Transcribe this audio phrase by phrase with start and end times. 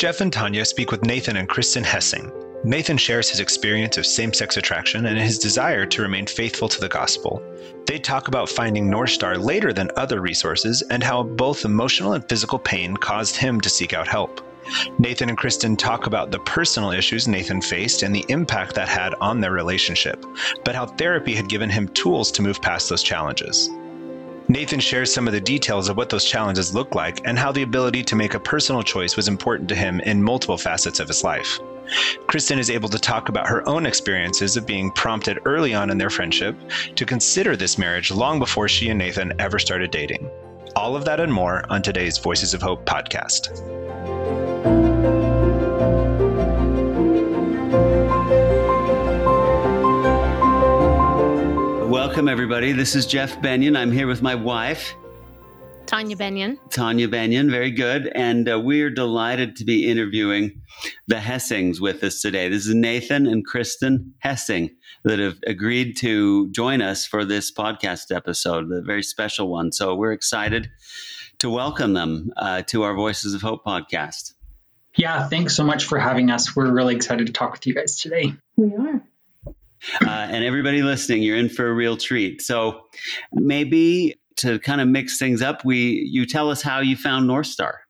[0.00, 2.32] Jeff and Tanya speak with Nathan and Kristen Hessing.
[2.64, 6.80] Nathan shares his experience of same sex attraction and his desire to remain faithful to
[6.80, 7.42] the gospel.
[7.84, 12.26] They talk about finding North Star later than other resources and how both emotional and
[12.30, 14.40] physical pain caused him to seek out help.
[14.98, 19.12] Nathan and Kristen talk about the personal issues Nathan faced and the impact that had
[19.20, 20.24] on their relationship,
[20.64, 23.68] but how therapy had given him tools to move past those challenges.
[24.50, 27.62] Nathan shares some of the details of what those challenges look like and how the
[27.62, 31.22] ability to make a personal choice was important to him in multiple facets of his
[31.22, 31.60] life.
[32.26, 35.98] Kristen is able to talk about her own experiences of being prompted early on in
[35.98, 36.56] their friendship
[36.96, 40.28] to consider this marriage long before she and Nathan ever started dating.
[40.74, 43.56] All of that and more on today's Voices of Hope podcast.
[52.10, 52.72] Welcome, everybody.
[52.72, 53.78] This is Jeff Bennion.
[53.78, 54.96] I'm here with my wife,
[55.86, 56.58] Tanya Bennion.
[56.68, 57.48] Tanya Bennion.
[57.48, 58.08] Very good.
[58.16, 60.60] And uh, we're delighted to be interviewing
[61.06, 62.48] the Hessings with us today.
[62.48, 64.70] This is Nathan and Kristen Hessing
[65.04, 69.70] that have agreed to join us for this podcast episode, a very special one.
[69.70, 70.68] So we're excited
[71.38, 74.32] to welcome them uh, to our Voices of Hope podcast.
[74.96, 76.56] Yeah, thanks so much for having us.
[76.56, 78.34] We're really excited to talk with you guys today.
[78.56, 79.00] We are.
[80.00, 82.42] Uh, and everybody listening, you're in for a real treat.
[82.42, 82.82] So
[83.32, 87.46] maybe to kind of mix things up, we you tell us how you found North
[87.46, 87.80] Star.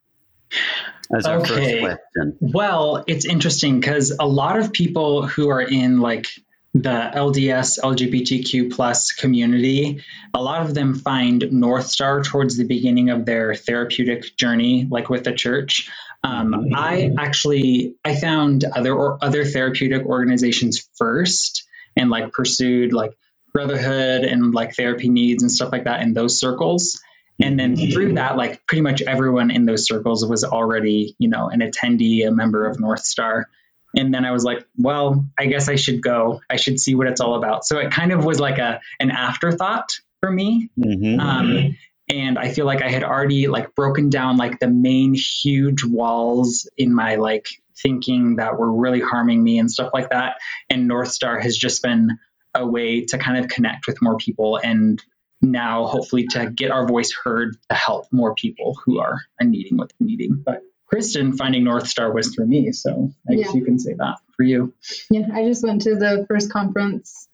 [1.17, 1.81] As our Okay.
[1.81, 2.39] first question.
[2.41, 6.27] Well, it's interesting because a lot of people who are in like
[6.73, 10.05] the LDS LGBTQ plus community,
[10.35, 15.11] a lot of them find North Star towards the beginning of their therapeutic journey, like
[15.11, 15.91] with the church.
[16.23, 23.17] Um, I actually I found other or other therapeutic organizations first and like pursued like
[23.53, 27.01] brotherhood and like therapy needs and stuff like that in those circles.
[27.43, 31.49] And then through that, like pretty much everyone in those circles was already, you know,
[31.49, 33.49] an attendee, a member of North Star.
[33.97, 36.41] And then I was like, well, I guess I should go.
[36.51, 37.65] I should see what it's all about.
[37.65, 40.69] So it kind of was like a an afterthought for me.
[40.79, 41.19] Mhm.
[41.19, 41.77] Um,
[42.11, 46.69] and I feel like I had already like broken down like the main huge walls
[46.77, 47.47] in my like
[47.83, 50.37] thinking that were really harming me and stuff like that.
[50.69, 52.19] And North Star has just been
[52.55, 55.03] a way to kind of connect with more people and
[55.41, 59.93] now hopefully to get our voice heard to help more people who are needing what
[59.99, 60.43] they're needing.
[60.45, 63.61] But Kristen finding North Star was through me, so I guess Yeah.
[63.61, 64.75] you can say that for you.
[65.11, 67.29] Yeah, I just went to the first conference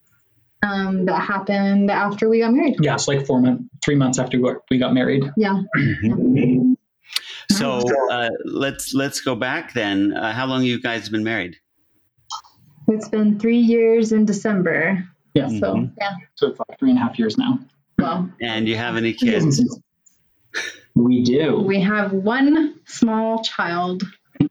[0.63, 2.77] um, that happened after we got married.
[2.81, 4.39] Yeah, it's like four months, three months after
[4.71, 5.25] we got- married.
[5.37, 5.63] Yeah.
[7.53, 7.81] So
[8.11, 10.13] uh, let's let's go back then.
[10.13, 11.57] Uh, how long you guys been married?
[12.89, 15.09] It's been three years in December.
[15.33, 15.93] Yeah, So, Mhm.
[15.99, 16.11] yeah.
[16.35, 17.61] so it's like three and a half years now.
[17.99, 19.63] Well, And you have any kids?
[20.95, 21.61] We do.
[21.61, 24.03] we have one small child.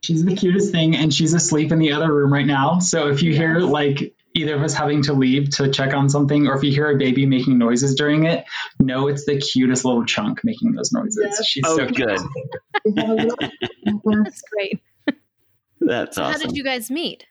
[0.02, 2.78] She's the cutest thing, and she's asleep in the other room right now.
[2.78, 6.46] So if you hear like either of us having to leave to check on something,
[6.46, 8.44] or if you hear a baby making noises during it,
[8.78, 11.18] know it's the cutest little chunk making those noises.
[11.38, 11.44] Yeah.
[11.44, 12.18] She's Oh, so good.
[12.84, 13.36] We have a little-
[14.24, 14.80] That's great.
[15.80, 16.32] That's awesome.
[16.32, 17.26] How did you guys meet?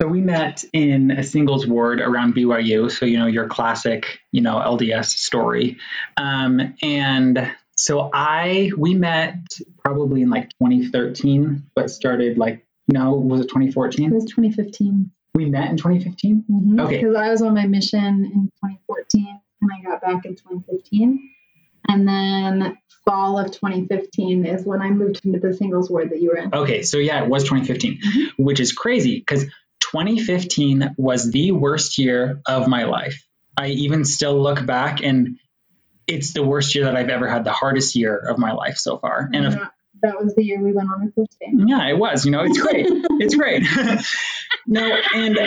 [0.00, 2.90] So we met in a singles ward around BYU.
[2.90, 5.78] So you know your classic, you know LDS story,
[6.16, 9.36] um, and so I we met
[9.84, 14.10] probably in like 2013, but started like no was it 2014?
[14.10, 15.12] It was 2015.
[15.36, 16.44] We met in 2015.
[16.50, 16.80] Mhm.
[16.80, 16.96] Okay.
[16.98, 21.30] Because I was on my mission in 2014 and I got back in 2015.
[21.88, 26.30] And then fall of 2015 is when I moved into the singles ward that you
[26.30, 26.52] were in.
[26.52, 29.44] Okay, so yeah, it was 2015, which is crazy because
[29.80, 33.24] 2015 was the worst year of my life.
[33.56, 35.38] I even still look back and
[36.06, 38.98] it's the worst year that I've ever had, the hardest year of my life so
[38.98, 39.28] far.
[39.32, 41.54] And if, that, that was the year we went on our first date.
[41.66, 42.86] yeah, it was, you know, it's great.
[42.88, 43.62] it's great.
[44.66, 45.38] no, and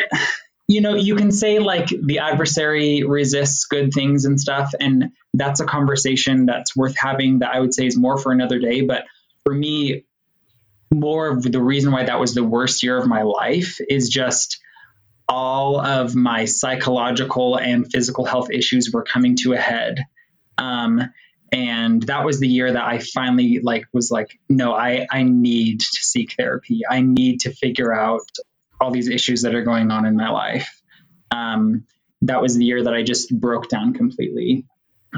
[0.68, 5.60] you know, you can say like the adversary resists good things and stuff, and that's
[5.60, 8.82] a conversation that's worth having that I would say is more for another day.
[8.82, 9.06] But
[9.44, 10.06] for me,
[10.94, 14.60] more of the reason why that was the worst year of my life is just
[15.28, 20.04] all of my psychological and physical health issues were coming to a head.
[20.58, 21.02] Um,
[21.52, 25.82] and that was the year that I finally like was like, no, I, I need
[25.82, 26.82] to seek therapy.
[26.90, 28.28] I need to figure out
[28.80, 30.82] all these issues that are going on in my life.
[31.32, 31.86] Um,
[32.24, 34.66] that was the year that I just broke down completely.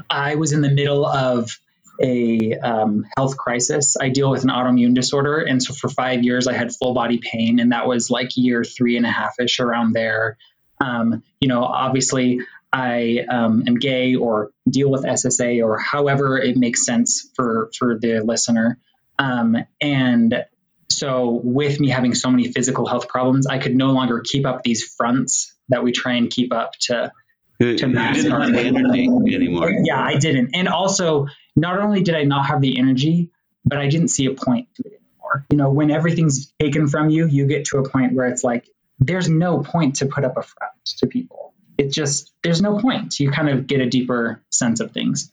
[0.10, 1.58] I was in the middle of
[2.02, 3.96] a um, health crisis.
[4.00, 5.40] I deal with an autoimmune disorder.
[5.40, 7.60] And so for five years, I had full body pain.
[7.60, 10.38] And that was like year three and a half ish around there.
[10.80, 12.42] Um, you know, obviously,
[12.74, 18.00] I um, am gay or deal with SSA or however it makes sense for, for
[18.00, 18.80] the listener.
[19.20, 20.46] Um, and
[20.92, 24.64] So, with me having so many physical health problems, I could no longer keep up
[24.64, 27.12] these fronts that we try and keep up to.
[27.60, 29.72] To max didn't have the energy anymore.
[29.84, 30.56] Yeah, I didn't.
[30.56, 33.30] And also, not only did I not have the energy,
[33.66, 35.46] but I didn't see a point to it anymore.
[35.52, 38.68] You know, when everything's taken from you, you get to a point where it's like,
[39.00, 41.54] there's no point to put up a front to people.
[41.78, 43.20] It just, there's no point.
[43.20, 45.32] You kind of get a deeper sense of things.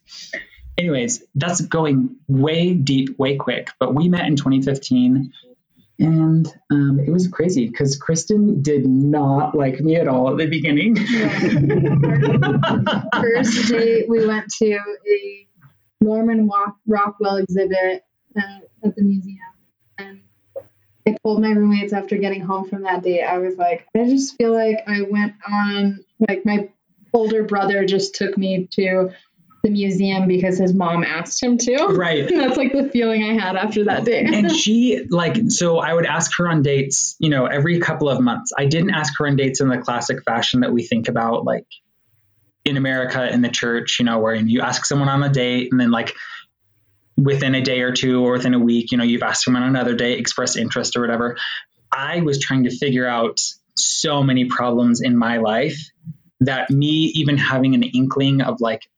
[0.77, 3.71] Anyways, that's going way deep, way quick.
[3.81, 5.33] But we met in 2015
[5.99, 10.47] and um, it was crazy because Kristen did not like me at all at the
[10.47, 10.95] beginning.
[13.21, 15.49] First date, we went to a
[16.00, 16.49] Norman
[16.87, 18.05] Rockwell exhibit
[18.37, 19.39] uh, at the museum.
[19.99, 20.21] And
[21.06, 24.37] I told my roommates after getting home from that date, I was like, I just
[24.37, 26.69] feel like I went on, like, my
[27.12, 29.11] older brother just took me to
[29.69, 31.76] the museum because his mom asked him to.
[31.88, 32.29] right.
[32.35, 34.25] That's like the feeling I had after that day.
[34.25, 38.20] and she like so i would ask her on dates you know every couple of
[38.20, 41.44] months i didn't ask her on dates in the classic fashion that we think about
[41.44, 41.67] like
[42.65, 45.81] in america in the church you know where you ask someone on a date and
[45.81, 46.14] then like
[47.17, 49.69] within a day or two or within a week you know you've asked someone on
[49.69, 51.37] another date express interest or whatever
[51.93, 53.41] i was trying to figure out
[53.76, 55.79] so many problems in my life
[56.41, 58.88] that me even having an inkling of like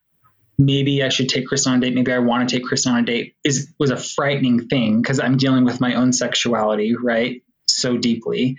[0.61, 2.99] maybe I should take Kristen on a date, maybe I want to take Kristen on
[2.99, 7.41] a date is was a frightening thing because I'm dealing with my own sexuality, right?
[7.65, 8.57] So deeply.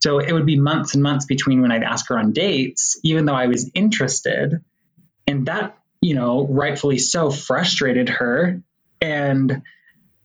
[0.00, 3.24] So it would be months and months between when I'd ask her on dates, even
[3.24, 4.62] though I was interested.
[5.26, 8.62] And that, you know, rightfully so frustrated her.
[9.00, 9.62] And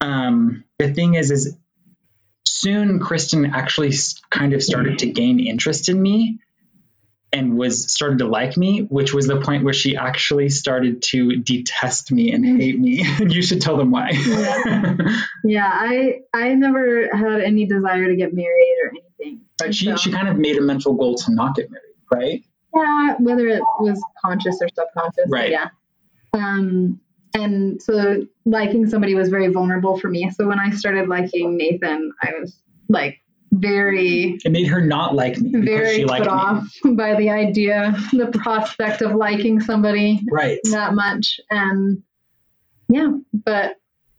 [0.00, 1.56] um, the thing is, is
[2.44, 3.92] soon Kristen actually
[4.30, 6.38] kind of started to gain interest in me
[7.32, 11.36] and was started to like me, which was the point where she actually started to
[11.36, 13.04] detest me and hate me.
[13.20, 14.10] You should tell them why.
[15.44, 19.40] yeah, I I never had any desire to get married or anything.
[19.58, 22.44] but she, So- she kind of made a mental goal to not get married, right?
[22.74, 25.24] Yeah, whether it was conscious or subconscious.
[25.28, 25.50] Right.
[25.50, 25.68] Yeah.
[26.34, 27.00] Um,
[27.34, 30.30] and so liking somebody was very vulnerable for me.
[30.30, 32.58] So when I started liking Nathan, I was
[32.88, 33.21] like
[33.52, 36.30] very, It made her not like me very she put liked me.
[36.32, 40.58] off by the idea, the prospect of liking somebody Right.
[40.70, 41.38] that much.
[41.50, 42.02] And
[42.88, 43.76] yeah, but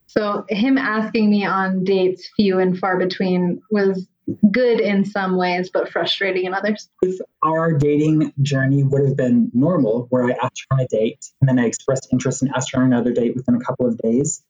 [0.07, 4.07] so him asking me on dates, few and far between, was
[4.51, 6.87] good in some ways, but frustrating in others.
[7.01, 11.25] If our dating journey would have been normal, where I asked her on a date
[11.41, 13.97] and then I expressed interest and asked her on another date within a couple of
[13.97, 14.41] days.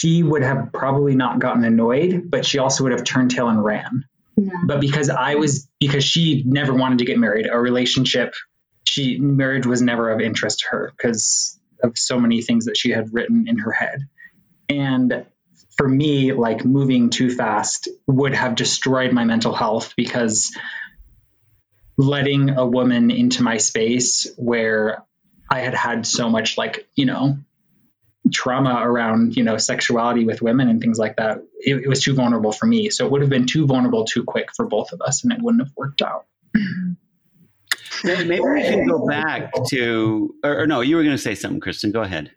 [0.00, 3.62] She would have probably not gotten annoyed, but she also would have turned tail and
[3.62, 4.04] ran.
[4.36, 4.52] Yeah.
[4.64, 8.34] but because I was because she never wanted to get married, a relationship,
[8.88, 12.90] she marriage was never of interest to her because of so many things that she
[12.90, 14.00] had written in her head.
[14.70, 15.26] And
[15.76, 20.56] for me, like moving too fast would have destroyed my mental health because
[21.98, 25.04] letting a woman into my space where
[25.50, 27.36] I had had so much like, you know,
[28.32, 32.14] trauma around you know sexuality with women and things like that it, it was too
[32.14, 35.00] vulnerable for me so it would have been too vulnerable too quick for both of
[35.00, 36.26] us and it wouldn't have worked out
[38.04, 41.34] Maybe maybe we can go back to, or, or no, you were going to say
[41.34, 41.92] something, Kristen.
[41.92, 42.30] Go ahead.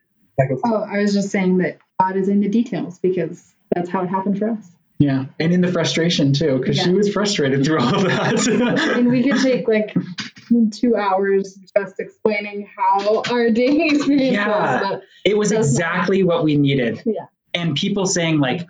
[0.65, 4.07] Oh, I was just saying that God is in the details because that's how it
[4.07, 4.71] happened for us.
[5.03, 9.09] Yeah and in the frustration too because she was frustrated through all of that And
[9.09, 9.93] we could take like
[10.71, 14.47] two hours just explaining how our dating experience Yeah.
[14.81, 14.81] was.
[14.89, 17.25] But it was exactly what we needed Yeah.
[17.53, 18.65] and people saying like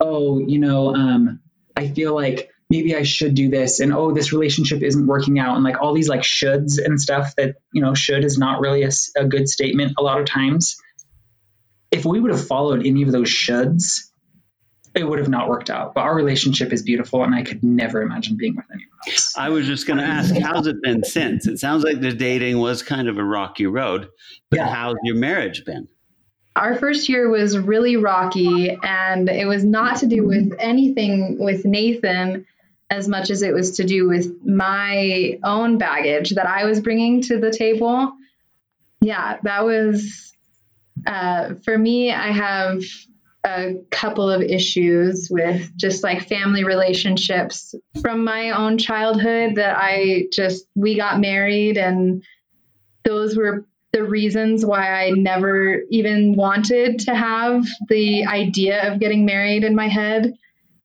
[0.00, 1.40] oh you know um
[1.76, 5.54] i feel like maybe i should do this and oh this relationship isn't working out
[5.56, 8.82] and like all these like shoulds and stuff that you know should is not really
[9.16, 10.76] a good statement a lot of times
[11.90, 14.07] if we would have followed any of those shoulds
[14.94, 18.02] it would have not worked out but our relationship is beautiful and i could never
[18.02, 21.46] imagine being with anyone else I was just going to ask, how's it been since?
[21.46, 24.08] It sounds like the dating was kind of a rocky road,
[24.50, 24.68] but Yeah.
[24.68, 25.86] how's your marriage been?
[26.56, 31.64] our first year was really rocky, and it was not to do with anything with
[31.64, 32.44] Nathan
[32.90, 37.22] as much as it was to do with my own baggage that I was bringing
[37.22, 38.12] to the table.
[39.00, 40.32] Yeah, that was
[41.06, 42.12] uh, for me.
[42.12, 42.82] I have
[43.48, 50.26] a couple of issues with just like family relationships from my own childhood that I
[50.32, 52.22] just, we got married and
[53.04, 59.24] those were the reasons why I never even wanted to have the idea of getting
[59.24, 60.34] married in my head.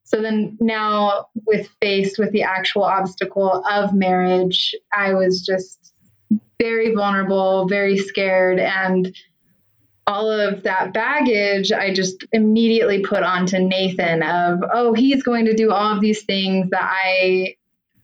[0.05, 5.93] So then now with faced with the actual obstacle of marriage, I was just
[6.61, 9.13] very vulnerable, very scared and
[10.05, 15.55] all of that baggage I just immediately put onto Nathan of, oh, he's going to
[15.55, 17.55] do all of these things that I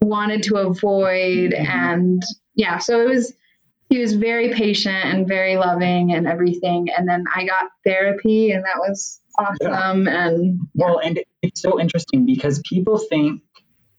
[0.02, 1.52] wanted to avoid.
[1.52, 1.66] Mm-hmm.
[1.66, 2.24] And
[2.56, 3.34] yeah, so it was,
[3.90, 6.88] he was very patient and very loving and everything.
[6.96, 10.06] And then I got therapy and that was awesome.
[10.06, 10.28] Yeah.
[10.28, 10.86] And yeah.
[10.86, 13.42] well, and it's so interesting because people think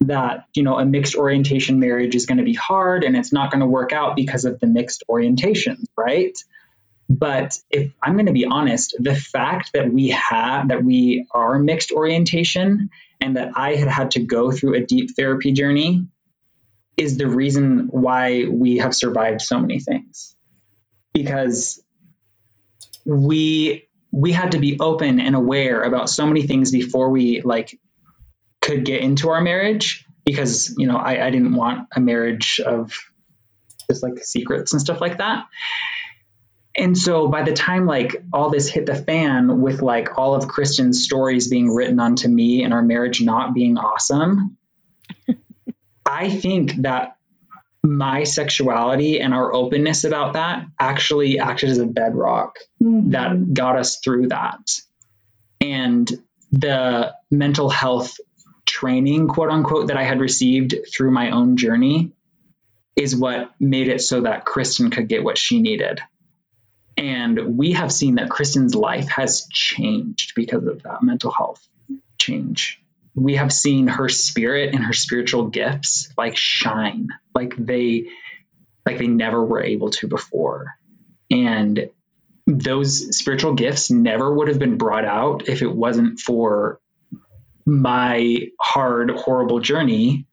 [0.02, 3.50] that, you know, a mixed orientation marriage is going to be hard and it's not
[3.50, 6.38] going to work out because of the mixed orientations, right?
[7.10, 11.58] But if I'm going to be honest, the fact that we have that we are
[11.58, 12.90] mixed orientation
[13.20, 16.06] and that I had had to go through a deep therapy journey
[16.96, 20.36] is the reason why we have survived so many things.
[21.12, 21.82] Because
[23.04, 27.76] we we had to be open and aware about so many things before we like
[28.62, 32.96] could get into our marriage because you know I, I didn't want a marriage of
[33.90, 35.46] just like secrets and stuff like that
[36.76, 40.48] and so by the time like all this hit the fan with like all of
[40.48, 44.56] Kristen's stories being written onto me and our marriage not being awesome,
[46.06, 47.16] I think that
[47.82, 53.10] my sexuality and our openness about that actually acted as a bedrock mm-hmm.
[53.10, 54.60] that got us through that.
[55.60, 56.10] And
[56.52, 58.18] the mental health
[58.66, 62.12] training, quote unquote, that I had received through my own journey
[62.96, 66.00] is what made it so that Kristen could get what she needed.
[66.96, 71.66] And we have seen that Kristen's life has changed because of that mental health
[72.18, 72.82] change.
[73.14, 78.08] We have seen her spirit and her spiritual gifts like shine, like they
[78.86, 80.74] like they never were able to before.
[81.30, 81.90] And
[82.46, 86.80] those spiritual gifts never would have been brought out if it wasn't for
[87.66, 90.26] my hard, horrible journey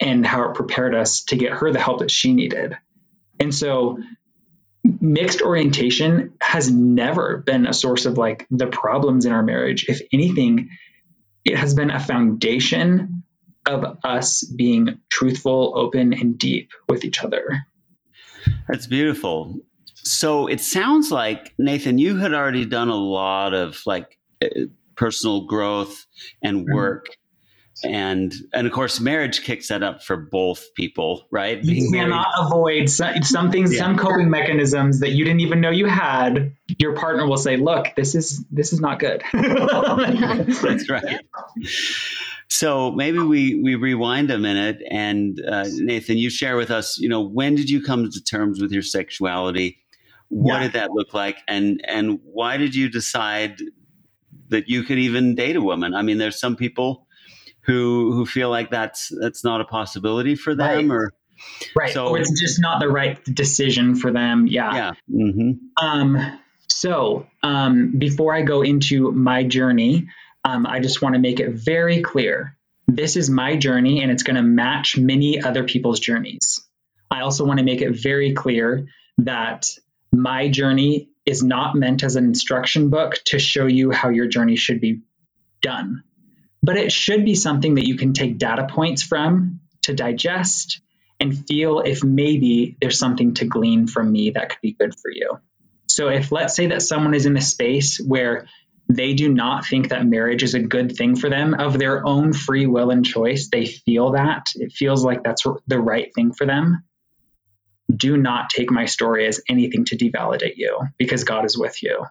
[0.00, 2.76] and how it prepared us to get her the help that she needed.
[3.38, 3.98] And so
[5.04, 9.86] mixed orientation has never been a source of like the problems in our marriage.
[9.88, 10.70] If anything,
[11.44, 13.22] it has been a foundation
[13.66, 17.66] of us being truthful, open, and deep with each other.
[18.68, 19.60] That's beautiful.
[19.94, 24.48] So it sounds like Nathan, you had already done a lot of like uh,
[24.96, 26.06] personal growth
[26.42, 26.74] and mm-hmm.
[26.74, 27.06] work.
[27.06, 27.20] Mm-hmm
[27.82, 32.28] and and of course marriage kicks that up for both people right Being you cannot
[32.36, 32.46] married.
[32.46, 33.80] avoid some, some things yeah.
[33.80, 37.88] some coping mechanisms that you didn't even know you had your partner will say look
[37.96, 41.20] this is this is not good that's right
[42.48, 47.08] so maybe we we rewind a minute and uh, nathan you share with us you
[47.08, 49.78] know when did you come to terms with your sexuality
[50.28, 50.62] what yeah.
[50.62, 53.60] did that look like and and why did you decide
[54.50, 57.03] that you could even date a woman i mean there's some people
[57.64, 60.94] who who feel like that's that's not a possibility for them right.
[60.94, 61.12] or
[61.76, 61.92] right.
[61.92, 64.46] so or it's just not the right decision for them.
[64.46, 64.74] Yeah.
[64.74, 64.92] Yeah.
[65.10, 65.84] Mm-hmm.
[65.84, 70.08] um so um before i go into my journey
[70.44, 72.56] um, i just want to make it very clear.
[72.86, 76.60] This is my journey and it's going to match many other people's journeys.
[77.10, 78.86] I also want to make it very clear
[79.18, 79.68] that
[80.12, 84.56] my journey is not meant as an instruction book to show you how your journey
[84.56, 85.00] should be
[85.62, 86.02] done
[86.64, 90.80] but it should be something that you can take data points from to digest
[91.20, 95.10] and feel if maybe there's something to glean from me that could be good for
[95.10, 95.38] you.
[95.86, 98.46] So, if let's say that someone is in a space where
[98.88, 102.32] they do not think that marriage is a good thing for them of their own
[102.32, 106.46] free will and choice, they feel that it feels like that's the right thing for
[106.46, 106.82] them.
[107.94, 112.04] Do not take my story as anything to devalidate you because God is with you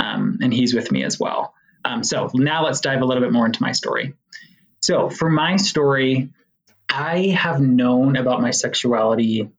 [0.00, 1.54] um, and He's with me as well.
[1.84, 4.14] Um, so now let's dive a little bit more into my story.
[4.80, 6.30] So for my story,
[6.88, 9.50] I have known about my sexuality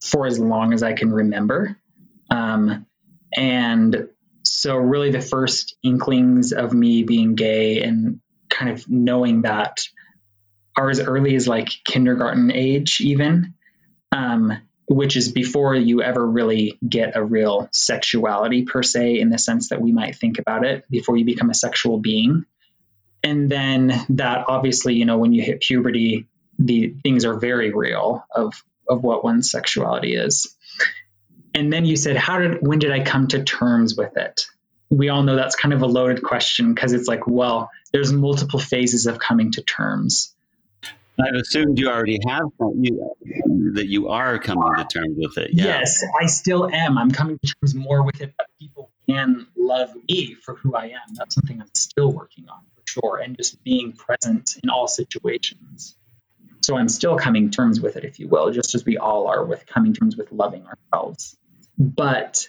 [0.00, 1.76] for as long as I can remember.
[2.30, 2.86] Um,
[3.36, 4.08] and
[4.44, 9.80] so, really, the first inklings of me being gay and kind of knowing that
[10.76, 13.54] are as early as like kindergarten age, even.
[14.12, 14.56] Um,
[14.88, 19.68] which is before you ever really get a real sexuality per se, in the sense
[19.68, 22.44] that we might think about it before you become a sexual being.
[23.22, 26.26] And then that obviously, you know, when you hit puberty,
[26.58, 30.56] the things are very real of of what one's sexuality is.
[31.54, 34.46] And then you said, how did when did I come to terms with it?
[34.90, 38.58] We all know that's kind of a loaded question because it's like, well, there's multiple
[38.58, 40.34] phases of coming to terms.
[41.20, 42.44] I've assumed you already have
[42.78, 43.12] you,
[43.74, 45.50] that you are coming to terms with it.
[45.52, 45.64] Yeah.
[45.64, 46.96] Yes, I still am.
[46.96, 51.14] I'm coming to terms more with it people can love me for who I am.
[51.14, 55.96] That's something I'm still working on for sure, and just being present in all situations.
[56.62, 59.44] So I'm still coming terms with it, if you will, just as we all are
[59.44, 61.36] with coming terms with loving ourselves.
[61.78, 62.48] But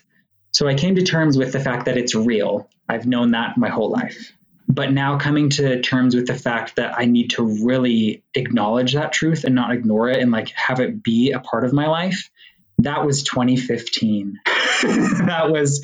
[0.51, 2.69] So I came to terms with the fact that it's real.
[2.87, 4.33] I've known that my whole life.
[4.71, 9.11] But now coming to terms with the fact that I need to really acknowledge that
[9.11, 12.29] truth and not ignore it and like have it be a part of my life,
[12.77, 14.39] that was 2015.
[14.45, 15.83] that was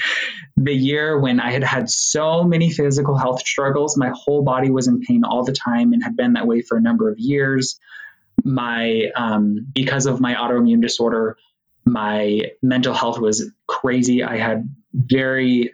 [0.56, 3.98] the year when I had had so many physical health struggles.
[3.98, 6.77] My whole body was in pain all the time and had been that way for
[6.77, 7.80] a number of years.
[8.44, 11.38] My, um, because of my autoimmune disorder,
[11.86, 14.24] my mental health was crazy.
[14.24, 15.74] I had very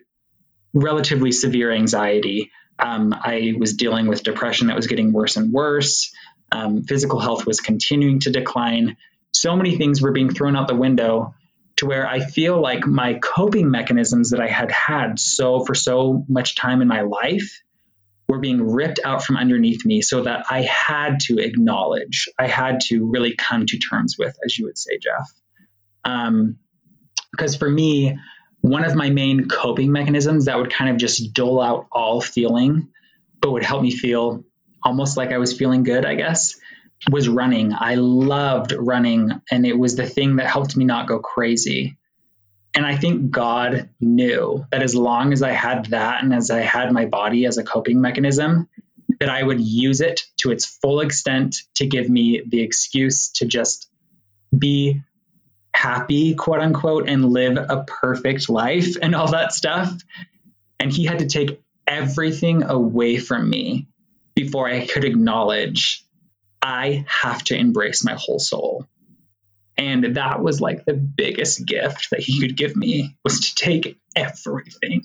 [0.73, 2.51] relatively severe anxiety.
[2.81, 6.13] Um, I was dealing with depression that was getting worse and worse.
[6.51, 8.97] Um, physical health was continuing to decline.
[9.31, 11.35] So many things were being thrown out the window
[11.77, 16.25] to where I feel like my coping mechanisms that I had had so for so
[16.27, 17.61] much time in my life
[18.27, 22.79] were being ripped out from underneath me so that I had to acknowledge, I had
[22.87, 25.29] to really come to terms with, as you would say, Jeff.
[26.03, 26.57] Um,
[27.31, 28.17] because for me,
[28.61, 32.89] one of my main coping mechanisms that would kind of just dole out all feeling,
[33.41, 34.43] but would help me feel
[34.83, 36.59] almost like I was feeling good, I guess,
[37.09, 37.73] was running.
[37.73, 41.97] I loved running, and it was the thing that helped me not go crazy.
[42.75, 46.61] And I think God knew that as long as I had that and as I
[46.61, 48.69] had my body as a coping mechanism,
[49.19, 53.45] that I would use it to its full extent to give me the excuse to
[53.45, 53.89] just
[54.57, 55.01] be
[55.73, 59.93] happy, quote unquote, and live a perfect life and all that stuff.
[60.79, 63.87] And he had to take everything away from me
[64.35, 66.05] before I could acknowledge
[66.61, 68.87] I have to embrace my whole soul.
[69.77, 73.97] And that was like the biggest gift that he could give me was to take
[74.15, 75.03] everything.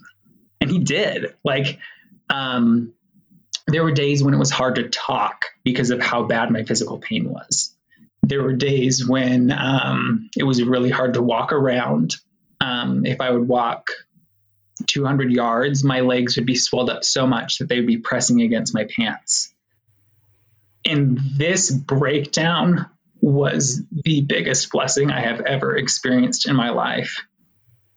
[0.60, 1.34] And he did.
[1.44, 1.78] Like,
[2.28, 2.92] um,
[3.66, 6.98] there were days when it was hard to talk because of how bad my physical
[6.98, 7.75] pain was
[8.28, 12.16] there were days when um, it was really hard to walk around.
[12.60, 13.90] Um, if I would walk
[14.86, 18.42] 200 yards, my legs would be swelled up so much that they would be pressing
[18.42, 19.52] against my pants.
[20.84, 22.86] And this breakdown
[23.20, 27.24] was the biggest blessing I have ever experienced in my life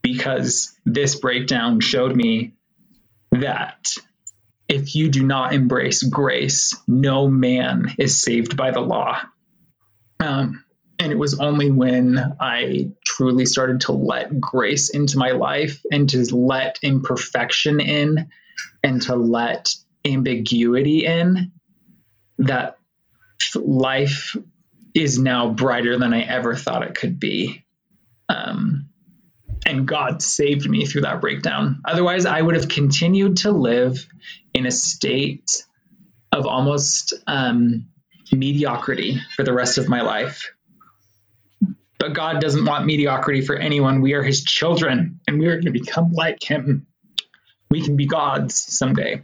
[0.01, 2.53] because this breakdown showed me
[3.31, 3.93] that
[4.67, 9.19] if you do not embrace grace, no man is saved by the law.
[10.19, 10.63] Um,
[10.99, 16.09] and it was only when I truly started to let grace into my life and
[16.09, 18.29] to let imperfection in
[18.83, 19.73] and to let
[20.05, 21.51] ambiguity in
[22.39, 22.77] that
[23.55, 24.35] life
[24.93, 27.63] is now brighter than I ever thought it could be.
[28.27, 28.89] Um,
[29.65, 31.81] and God saved me through that breakdown.
[31.85, 34.05] Otherwise, I would have continued to live
[34.53, 35.63] in a state
[36.31, 37.87] of almost um,
[38.31, 40.53] mediocrity for the rest of my life.
[41.97, 44.01] But God doesn't want mediocrity for anyone.
[44.01, 46.87] We are his children and we are going to become like him.
[47.69, 49.23] We can be gods someday.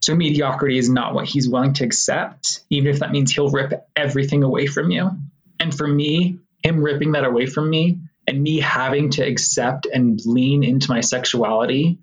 [0.00, 3.72] So mediocrity is not what he's willing to accept, even if that means he'll rip
[3.96, 5.10] everything away from you.
[5.58, 10.20] And for me, him ripping that away from me and me having to accept and
[10.24, 11.98] lean into my sexuality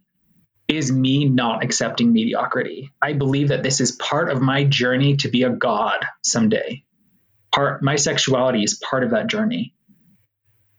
[0.67, 2.91] is me not accepting mediocrity.
[3.01, 6.83] I believe that this is part of my journey to be a god someday.
[7.53, 9.73] Part my sexuality is part of that journey.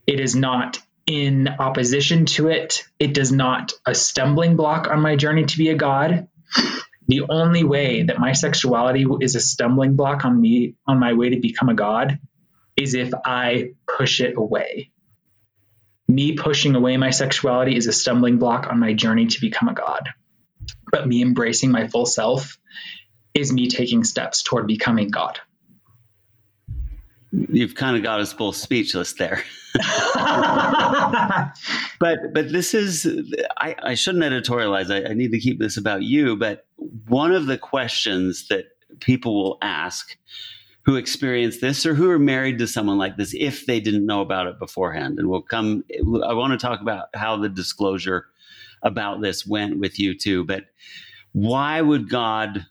[0.07, 2.85] It is not in opposition to it.
[2.99, 6.29] It does not a stumbling block on my journey to be a god.
[7.07, 11.31] The only way that my sexuality is a stumbling block on me on my way
[11.31, 12.18] to become a god
[12.77, 14.90] is if I push it away
[16.14, 19.74] me pushing away my sexuality is a stumbling block on my journey to become a
[19.74, 20.11] god.
[20.90, 22.57] But me embracing my full self
[23.35, 25.40] is me taking steps toward becoming God.
[27.33, 29.42] You've kind of got us both speechless there.
[30.14, 31.53] but
[32.33, 33.12] but this is
[33.57, 34.88] I, I shouldn't editorialize.
[34.88, 36.37] I, I need to keep this about you.
[36.37, 36.64] But
[37.09, 38.66] one of the questions that
[39.00, 40.16] people will ask
[40.85, 44.20] who experience this or who are married to someone like this if they didn't know
[44.20, 45.18] about it beforehand.
[45.18, 45.85] And we'll come,
[46.25, 48.27] I want to talk about how the disclosure
[48.83, 50.44] about this went with you too.
[50.44, 50.64] But
[51.33, 52.66] why would God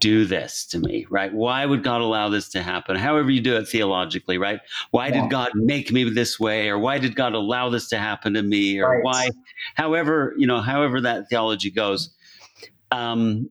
[0.00, 1.32] do this to me, right?
[1.32, 2.96] Why would God allow this to happen?
[2.96, 4.60] However, you do it theologically, right?
[4.90, 5.22] Why yeah.
[5.22, 6.68] did God make me this way?
[6.68, 8.80] Or why did God allow this to happen to me?
[8.80, 9.04] Or right.
[9.04, 9.28] why,
[9.74, 12.10] however, you know, however that theology goes.
[12.90, 13.50] Um,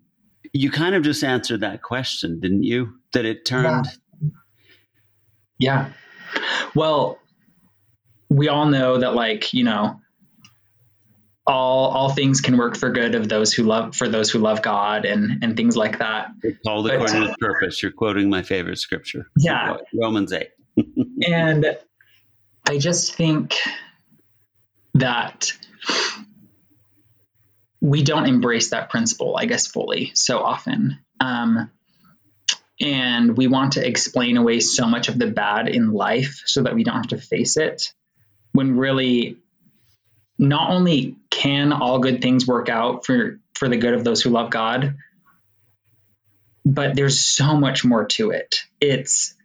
[0.54, 2.94] you kind of just answered that question, didn't you?
[3.14, 3.88] That it turned.
[5.58, 5.90] Yeah.
[6.38, 6.42] yeah.
[6.76, 7.20] Well,
[8.30, 10.00] we all know that, like, you know,
[11.46, 14.62] all all things can work for good of those who love for those who love
[14.62, 16.30] God and and things like that.
[16.42, 17.84] It's called according to purpose.
[17.84, 19.28] You're quoting my favorite scripture.
[19.38, 19.78] Yeah.
[19.94, 20.52] Romans eight.
[21.28, 21.78] and
[22.68, 23.58] I just think
[24.94, 25.52] that
[27.84, 31.00] we don't embrace that principle, I guess, fully so often.
[31.20, 31.70] Um,
[32.80, 36.76] and we want to explain away so much of the bad in life so that
[36.76, 37.92] we don't have to face it.
[38.54, 39.38] When really,
[40.40, 44.30] not only can all good things work out for, for the good of those who
[44.30, 44.96] love God,
[46.64, 48.62] but there's so much more to it.
[48.80, 49.36] It's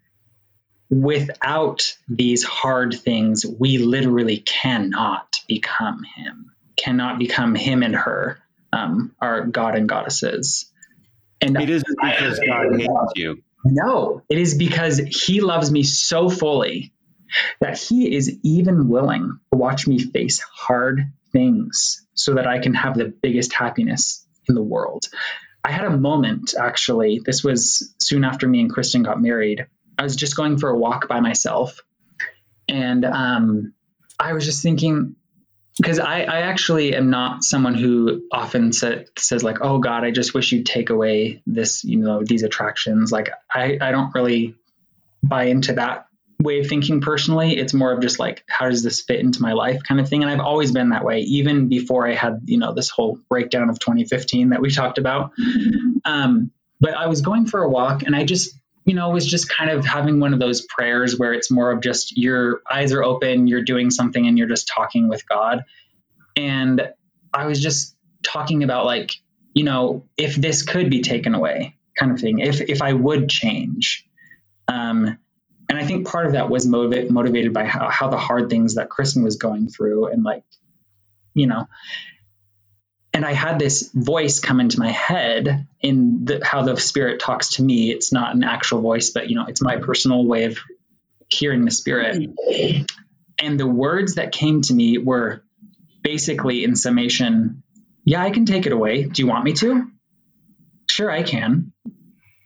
[0.89, 8.39] without these hard things, we literally cannot become Him, cannot become Him and her,
[8.73, 10.71] um, our God and goddesses.
[11.41, 13.43] And it isn't because God hates you.
[13.65, 16.93] No, it is because He loves me so fully
[17.61, 22.75] that He is even willing to watch me face hard things so that I can
[22.75, 25.07] have the biggest happiness in the world.
[25.65, 27.21] I had a moment actually.
[27.25, 29.67] This was soon after me and Kristen got married.
[29.99, 31.81] I was just going for a walk by myself,
[32.69, 33.75] and um,
[34.19, 35.17] I was just thinking
[35.79, 40.11] because I, I actually am not someone who often sa- says like, "Oh God, I
[40.11, 44.55] just wish you'd take away this, you know, these attractions." Like I, I don't really
[45.23, 46.09] buy into that
[46.41, 47.57] way of thinking personally.
[47.57, 50.23] It's more of just like, how does this fit into my life kind of thing.
[50.23, 53.69] And I've always been that way, even before I had, you know, this whole breakdown
[53.69, 55.33] of 2015 that we talked about.
[56.05, 58.55] Um, but I was going for a walk and I just,
[58.89, 61.83] you know, was just kind of having one of those prayers where it's more of
[61.83, 65.65] just your eyes are open, you're doing something and you're just talking with God.
[66.37, 66.89] And
[67.35, 69.13] I was just talking about like,
[69.53, 73.29] you know, if this could be taken away kind of thing, if, if I would
[73.29, 74.07] change.
[74.69, 75.19] Um,
[75.69, 78.77] and I think part of that was motiv- motivated by how, how the hard things
[78.77, 80.45] that Kristen was going through and like,
[81.35, 81.67] you know,
[83.13, 87.55] and I had this voice come into my head in the, how the spirit talks
[87.55, 87.91] to me.
[87.91, 90.59] It's not an actual voice, but you know, it's my personal way of
[91.29, 92.31] hearing the spirit.
[93.39, 95.43] And the words that came to me were
[96.03, 97.63] basically in summation,
[98.05, 99.05] yeah, I can take it away.
[99.05, 99.91] Do you want me to?
[100.91, 101.73] Sure, I can.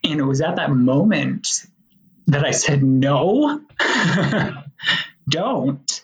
[0.04, 1.48] And it was at that moment
[2.26, 3.60] that I said, no,
[5.28, 6.01] don't.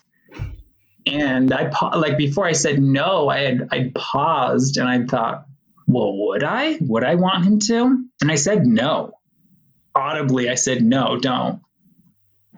[1.14, 5.46] And I like before I said no, I had I paused and I thought,
[5.86, 6.78] well, would I?
[6.80, 8.04] Would I want him to?
[8.20, 9.12] And I said no.
[9.94, 11.62] Audibly, I said no, don't.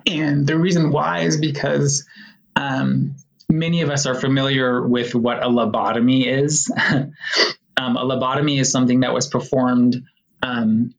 [0.07, 2.07] And the reason why is because
[2.57, 3.15] um,
[3.49, 6.71] many of us are familiar with what a lobotomy is.
[6.91, 10.03] um, a lobotomy is something that was performed
[10.43, 10.95] um,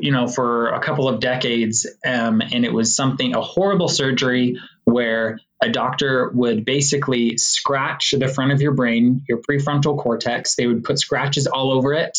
[0.00, 1.86] you know, for a couple of decades.
[2.04, 8.28] Um, and it was something, a horrible surgery where a doctor would basically scratch the
[8.28, 10.54] front of your brain, your prefrontal cortex.
[10.54, 12.18] They would put scratches all over it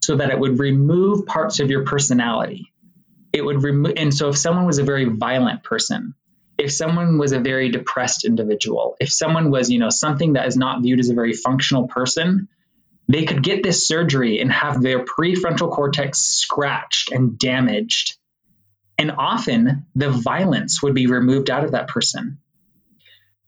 [0.00, 2.72] so that it would remove parts of your personality.
[3.32, 6.14] It would remove, and so if someone was a very violent person,
[6.58, 10.56] if someone was a very depressed individual, if someone was, you know, something that is
[10.56, 12.48] not viewed as a very functional person,
[13.08, 18.18] they could get this surgery and have their prefrontal cortex scratched and damaged.
[18.98, 22.38] And often the violence would be removed out of that person.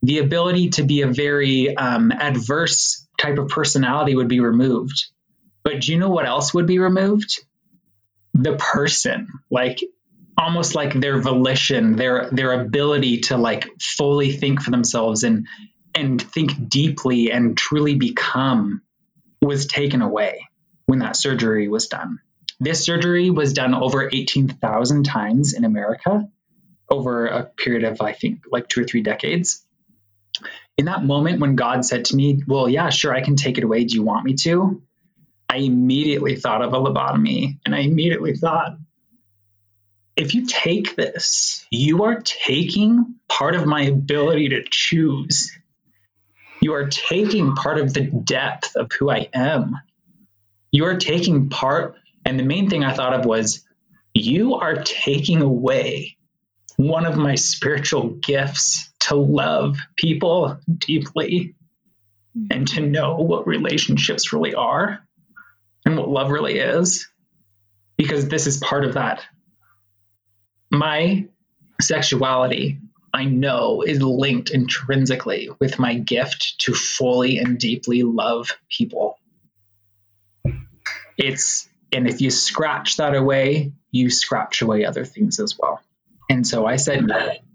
[0.04, 5.06] The ability to be a very um, adverse type of personality would be removed.
[5.62, 7.42] But do you know what else would be removed?
[8.34, 9.80] The person, like
[10.36, 15.46] almost like their volition, their their ability to like fully think for themselves and
[15.94, 18.82] and think deeply and truly become
[19.40, 20.46] was taken away
[20.84, 22.18] when that surgery was done.
[22.60, 26.28] This surgery was done over 18,000 times in America
[26.90, 29.63] over a period of, I think, like two or three decades.
[30.76, 33.64] In that moment when God said to me, Well, yeah, sure, I can take it
[33.64, 33.84] away.
[33.84, 34.82] Do you want me to?
[35.48, 38.76] I immediately thought of a lobotomy and I immediately thought,
[40.16, 45.56] if you take this, you are taking part of my ability to choose
[46.64, 49.76] you are taking part of the depth of who I am.
[50.72, 53.62] You are taking part, and the main thing I thought of was
[54.14, 56.16] you are taking away
[56.76, 61.54] one of my spiritual gifts to love people deeply
[62.36, 62.46] mm-hmm.
[62.50, 65.00] and to know what relationships really are
[65.84, 67.08] and what love really is.
[67.96, 69.24] Because this is part of that.
[70.70, 71.28] My
[71.80, 72.80] sexuality
[73.12, 79.18] I know is linked intrinsically with my gift to fully and deeply love people.
[81.16, 85.80] It's, and if you scratch that away, you scratch away other things as well.
[86.28, 87.06] And so I said,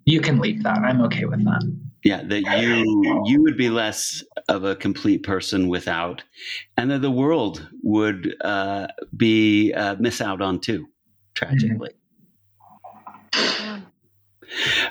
[0.10, 0.80] you can leave that.
[0.80, 1.78] I'm okay with that.
[2.04, 6.24] Yeah, that you you would be less of a complete person without,
[6.78, 10.88] and that the world would uh, be uh, miss out on too,
[11.36, 11.92] tragically.
[13.34, 13.82] Mm-hmm.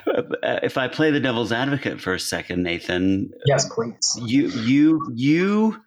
[0.07, 4.19] uh, if I play the devil's advocate for a second, Nathan, Yes, please.
[4.25, 5.81] you you you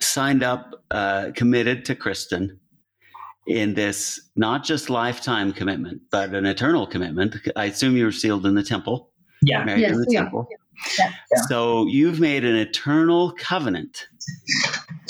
[0.00, 2.59] signed up, uh, committed to Kristen
[3.50, 7.36] in this not just lifetime commitment, but an eternal commitment.
[7.56, 9.10] I assume you were sealed in the temple,
[9.42, 9.64] Yeah.
[9.64, 10.20] married Yes, in the yeah.
[10.22, 10.48] temple.
[10.98, 11.12] Yeah.
[11.32, 11.42] Yeah.
[11.48, 14.06] So you've made an eternal covenant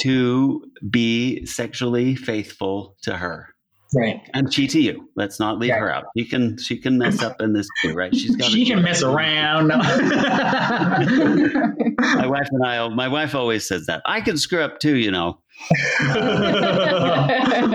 [0.00, 3.49] to be sexually faithful to her.
[3.94, 4.20] Right.
[4.34, 5.08] And she to you.
[5.16, 5.80] Let's not leave Yeah.
[5.80, 6.04] her out.
[6.16, 8.14] She can she can mess up in this too, right?
[8.14, 9.66] She's got She can mess around.
[9.72, 9.82] My
[12.26, 14.00] wife and I my wife always says that.
[14.06, 15.40] I can screw up too, you know.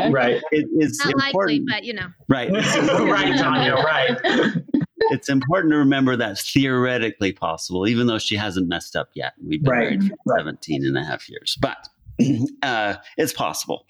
[0.09, 0.41] right.
[0.51, 2.07] It, it's Not likely, important, but you know.
[2.29, 2.49] right?
[2.51, 3.73] Right, Tanya.
[3.75, 4.17] Right.
[5.11, 9.33] it's important to remember that's theoretically possible, even though she hasn't messed up yet.
[9.45, 10.39] We've been Right, married for right.
[10.39, 11.87] 17 and a half years, but
[12.61, 13.85] uh, it's possible.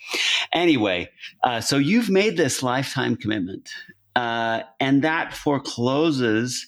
[0.54, 1.10] Anyway,
[1.44, 3.70] uh, so you've made this lifetime commitment,
[4.16, 6.68] uh, and that forecloses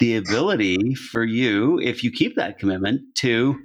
[0.00, 3.58] the ability for you, if you keep that commitment, to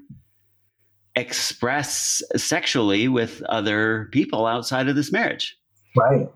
[1.16, 5.58] express sexually with other people outside of this marriage.
[5.96, 6.30] Right.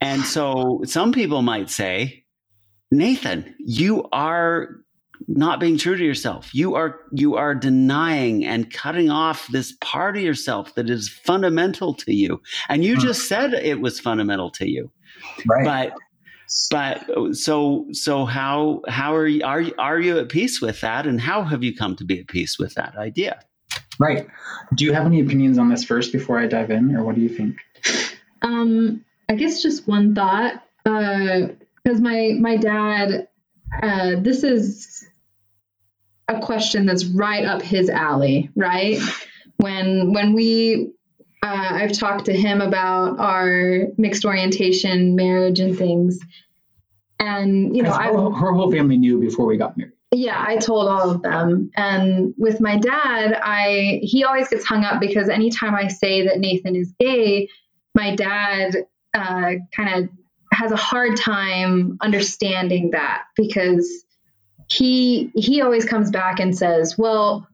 [0.00, 2.24] And so some people might say,
[2.90, 4.68] Nathan, you are
[5.26, 6.54] not being true to yourself.
[6.54, 11.94] You are you are denying and cutting off this part of yourself that is fundamental
[11.94, 12.40] to you.
[12.68, 13.00] And you Hmm.
[13.00, 14.90] just said it was fundamental to you.
[15.46, 15.64] Right.
[15.64, 15.94] But
[16.70, 21.06] but so so how how are you are you, are you at peace with that
[21.06, 23.40] and how have you come to be at peace with that idea?
[23.98, 24.26] right.
[24.74, 27.20] Do you have any opinions on this first before I dive in, or what do
[27.20, 27.56] you think?
[28.42, 31.48] Um, I guess just one thought, uh
[31.84, 33.27] because my my dad,
[33.82, 35.06] uh, this is
[36.28, 38.98] a question that's right up his alley, right?
[39.56, 40.92] When when we,
[41.42, 46.18] uh, I've talked to him about our mixed orientation marriage and things,
[47.18, 49.92] and you know, I her, her whole family knew before we got married.
[50.12, 51.70] yeah, I told all of them.
[51.76, 56.38] And with my dad, I he always gets hung up because anytime I say that
[56.38, 57.48] Nathan is gay,
[57.94, 58.76] my dad
[59.14, 60.10] uh, kind of
[60.52, 64.04] has a hard time understanding that because
[64.70, 67.46] he he always comes back and says, "Well,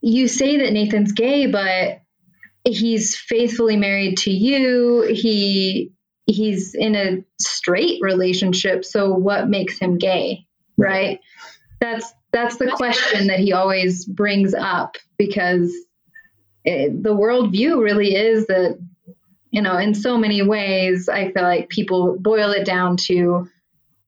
[0.00, 2.00] you say that Nathan's gay, but
[2.64, 5.02] he's faithfully married to you.
[5.02, 5.92] He
[6.26, 11.20] he's in a straight relationship, so what makes him gay?" Right?
[11.80, 15.72] That's that's the question that he always brings up because
[16.64, 18.78] it, the worldview really is that
[19.50, 23.48] you know in so many ways I feel like people boil it down to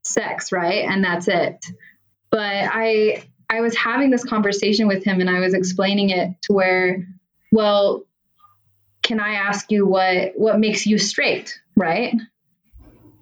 [0.02, 0.84] sex, right?
[0.84, 1.64] And that's it.
[2.30, 2.40] But
[2.72, 7.06] I I was having this conversation with him and I was explaining it to where,
[7.50, 8.04] well,
[9.02, 12.14] can I ask you what what makes you straight, right?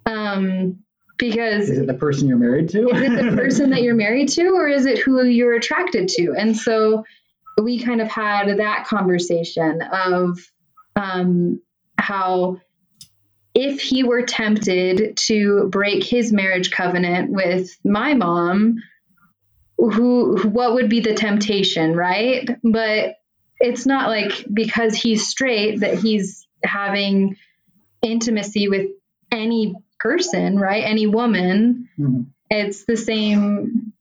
[0.07, 0.85] Um,
[1.19, 2.89] because Is it the person you're married to?
[2.89, 6.35] is it the person that you're married to or is it who you're attracted to
[6.37, 7.05] and so
[7.63, 10.39] we kind of had that conversation of
[10.97, 11.61] um,
[12.01, 12.61] how
[13.55, 18.77] if he were tempted to break his marriage covenant with my mom
[19.77, 22.49] who what would be the temptation right?
[22.63, 23.17] But
[23.59, 27.37] it's not like because he's straight that he's having
[28.03, 28.89] intimacy with
[29.33, 30.85] any person right?
[30.85, 31.89] Any woman.
[31.99, 32.27] Mhm.
[32.51, 33.93] it's the same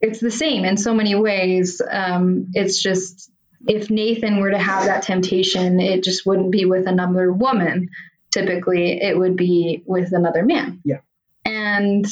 [0.00, 1.80] it's the same in so many ways.
[1.88, 3.30] Um, it's just
[3.68, 7.88] if nathan were to have that temptation it just wouldn't be with another woman.
[8.30, 10.80] Typically it would be with another man.
[10.84, 10.98] Yeah.
[11.44, 12.06] and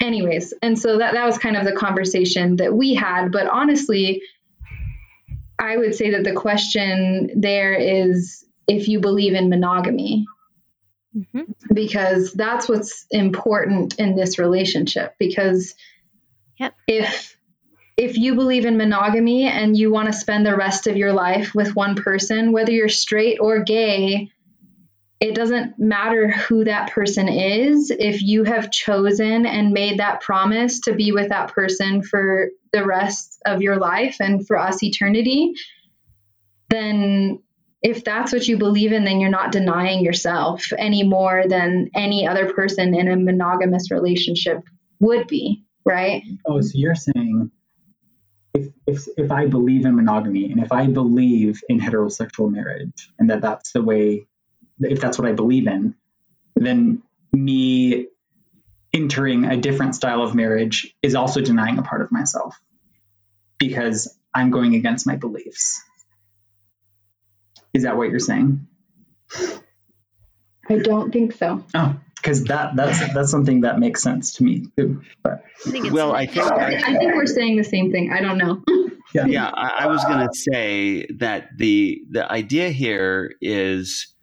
[0.00, 3.32] anyways and so that, that was kind of the conversation that we had.
[3.32, 4.22] But honestly
[5.58, 10.26] i would say that the question there is if you believe in monogamy.
[11.32, 15.14] Hmm because that's what's important in this relationship.
[15.18, 15.74] Because
[16.58, 16.74] Yep.
[16.88, 17.36] if
[18.00, 21.54] if you believe in monogamy and you want to spend the rest of your life
[21.54, 24.30] with one person whether you're straight or gay
[25.20, 30.80] it doesn't matter who that person is if you have chosen and made that promise
[30.80, 35.52] to be with that person for the rest of your life and for us eternity
[36.70, 37.38] then
[37.82, 42.28] if that's what you believe in, then you're not denying yourself any more than any
[42.28, 44.62] other person in a monogamous relationship
[45.00, 46.22] would be, right?
[46.46, 47.50] Oh, so you're saying
[48.54, 53.30] if, if if I believe in monogamy and if I believe in heterosexual marriage and
[53.30, 54.26] that that's the way,
[54.80, 55.94] if that's what I believe in,
[56.56, 58.08] then me
[58.92, 62.60] entering a different style of marriage is also denying a part of myself
[63.58, 65.82] because I'm going against my beliefs.
[67.72, 68.66] Is that what you're saying?
[70.68, 71.64] I don't think so.
[71.74, 75.02] Oh, because that that's that's something that makes sense to me too.
[75.22, 78.12] But I think Well, I think I think we're saying the same thing.
[78.12, 78.62] I don't know.
[79.14, 84.14] yeah, yeah I, I was going to say that the the idea here is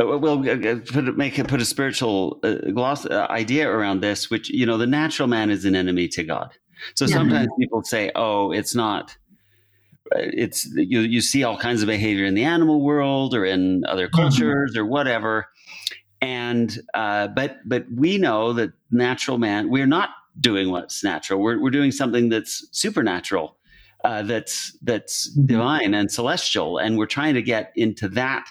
[0.00, 4.50] uh, well put make it put a spiritual uh, gloss uh, idea around this which
[4.50, 6.52] you know the natural man is an enemy to god
[6.94, 7.14] so Yeah.
[7.14, 9.16] sometimes people say oh it's not
[10.14, 13.84] uh, it's you you see all kinds of behavior in the animal world or in
[13.86, 15.46] other cultures or whatever
[16.24, 20.10] and uh, but but we know that natural man we're not
[20.40, 21.38] doing what's natural.
[21.40, 23.56] We're, we're doing something that's supernatural
[24.04, 25.46] uh, that's that's Mhm.
[25.46, 28.44] divine and celestial and we're trying to get into that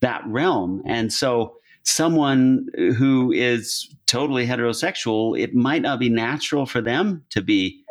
[0.00, 0.82] that realm.
[0.84, 2.66] And so someone
[2.98, 7.82] who is totally heterosexual it might not be natural for them to be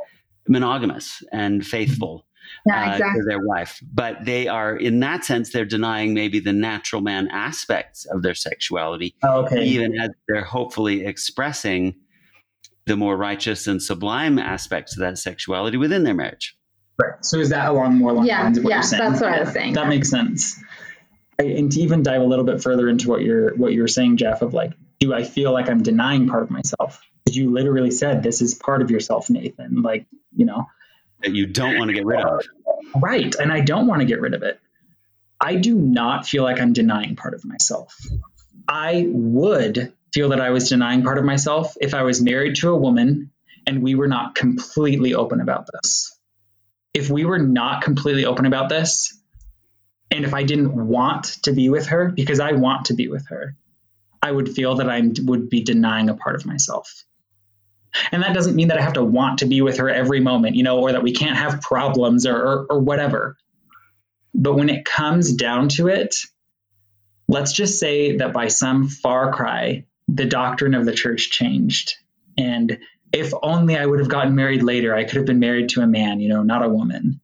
[0.47, 2.25] monogamous and faithful
[2.70, 3.82] Yeah, uh, to their wife.
[3.92, 8.36] But they are, in that sense, they're denying maybe the natural man aspects of their
[8.36, 9.64] sexuality, Oh, okay.
[9.66, 11.96] even as they're hopefully expressing
[12.86, 16.56] the more righteous and sublime aspects of that sexuality within their marriage.
[17.02, 17.14] Right.
[17.24, 19.04] So is that along more along the Yeah, lines of what yeah, you're saying?
[19.12, 19.74] that's what I was saying.
[19.74, 20.60] That makes sense.
[21.40, 23.88] I, and to even dive a little bit further into what you're what you were
[23.88, 27.02] saying, Jeff, of like, do I feel like I'm denying part of myself?
[27.24, 29.82] Because you literally said this is part of yourself, Nathan.
[29.82, 30.66] Like, you know,
[31.22, 32.42] That you don't want to get rid of.
[32.96, 33.34] Right.
[33.36, 34.60] And I don't want to get rid of it.
[35.39, 37.96] I do not feel like I'm denying part of myself.
[38.68, 42.70] I would feel that I was denying part of myself if I was married to
[42.70, 43.32] a woman
[43.65, 46.18] and we were not completely open about this.
[46.94, 49.15] If we were not completely open about this,
[50.12, 53.28] and if I didn't want to be with her because I want to be with
[53.28, 53.56] her,
[54.22, 57.06] I would feel that I would be denying a part of myself.
[58.12, 60.56] And that doesn't mean that I have to want to be with her every moment,
[60.56, 63.38] you know, or that we can't have problems or, or, or whatever.
[64.34, 66.16] But when it comes down to it,
[67.28, 71.96] let's just say that by some far cry, the doctrine of the church changed.
[72.38, 72.80] And
[73.12, 75.88] if only I would have gotten married later, I could have been married to a
[75.88, 77.22] man, you know, not a woman.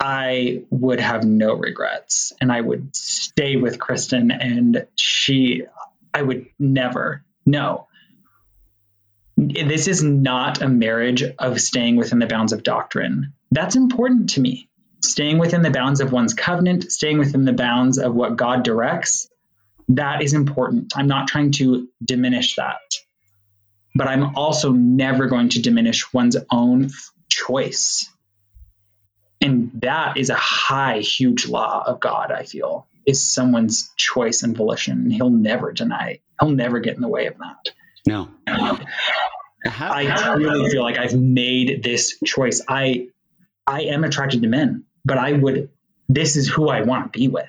[0.00, 5.62] I would have no regrets and I would stay with Kristen and she,
[6.12, 7.88] I would never, no.
[9.36, 13.32] This is not a marriage of staying within the bounds of doctrine.
[13.50, 14.68] That's important to me.
[15.02, 19.28] Staying within the bounds of one's covenant, staying within the bounds of what God directs,
[19.88, 20.94] that is important.
[20.96, 22.80] I'm not trying to diminish that.
[23.94, 26.90] But I'm also never going to diminish one's own
[27.28, 28.08] choice.
[29.40, 34.56] And that is a high, huge law of God, I feel, is someone's choice and
[34.56, 35.10] volition.
[35.10, 37.74] He'll never deny, he'll never get in the way of that.
[38.06, 38.30] No.
[39.64, 42.62] How, I how- really feel like I've made this choice.
[42.68, 43.08] I
[43.66, 45.70] I am attracted to men, but I would
[46.08, 47.48] this is who I want to be with.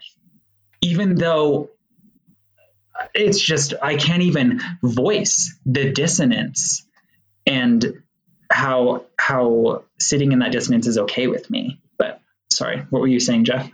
[0.82, 1.70] Even though
[3.14, 6.88] it's just I can't even voice the dissonance
[7.46, 8.02] and
[8.50, 11.82] how how sitting in that dissonance is okay with me.
[11.98, 13.70] But sorry, what were you saying, Jeff?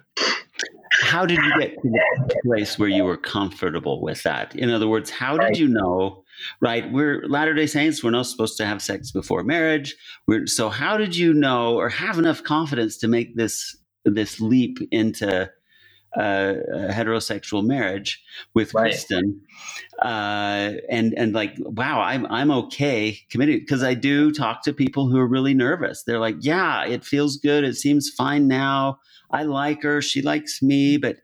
[1.01, 4.55] how did you get to that place where you were comfortable with that?
[4.55, 6.20] In other words, how did you know?
[6.59, 8.03] Right, we're Latter Day Saints.
[8.03, 9.95] We're not supposed to have sex before marriage.
[10.27, 13.75] We're, so, how did you know or have enough confidence to make this
[14.05, 15.49] this leap into
[16.17, 18.21] uh, a heterosexual marriage
[18.53, 18.91] with Right.
[18.91, 19.41] Kristen?
[20.01, 25.09] Uh, and and like, wow, I'm I'm okay committing because I do talk to people
[25.09, 26.03] who are really nervous.
[26.03, 27.63] They're like, yeah, it feels good.
[27.63, 28.99] It seems fine now.
[29.31, 30.01] I like her.
[30.01, 31.17] She likes me, but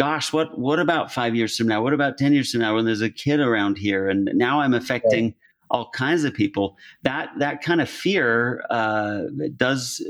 [0.00, 1.82] gosh, what what about five years from now?
[1.82, 4.72] What about ten years from now when there's a kid around here and now I'm
[4.72, 5.34] affecting
[5.70, 6.78] all kinds of people?
[7.02, 10.02] That that kind of fear uh, does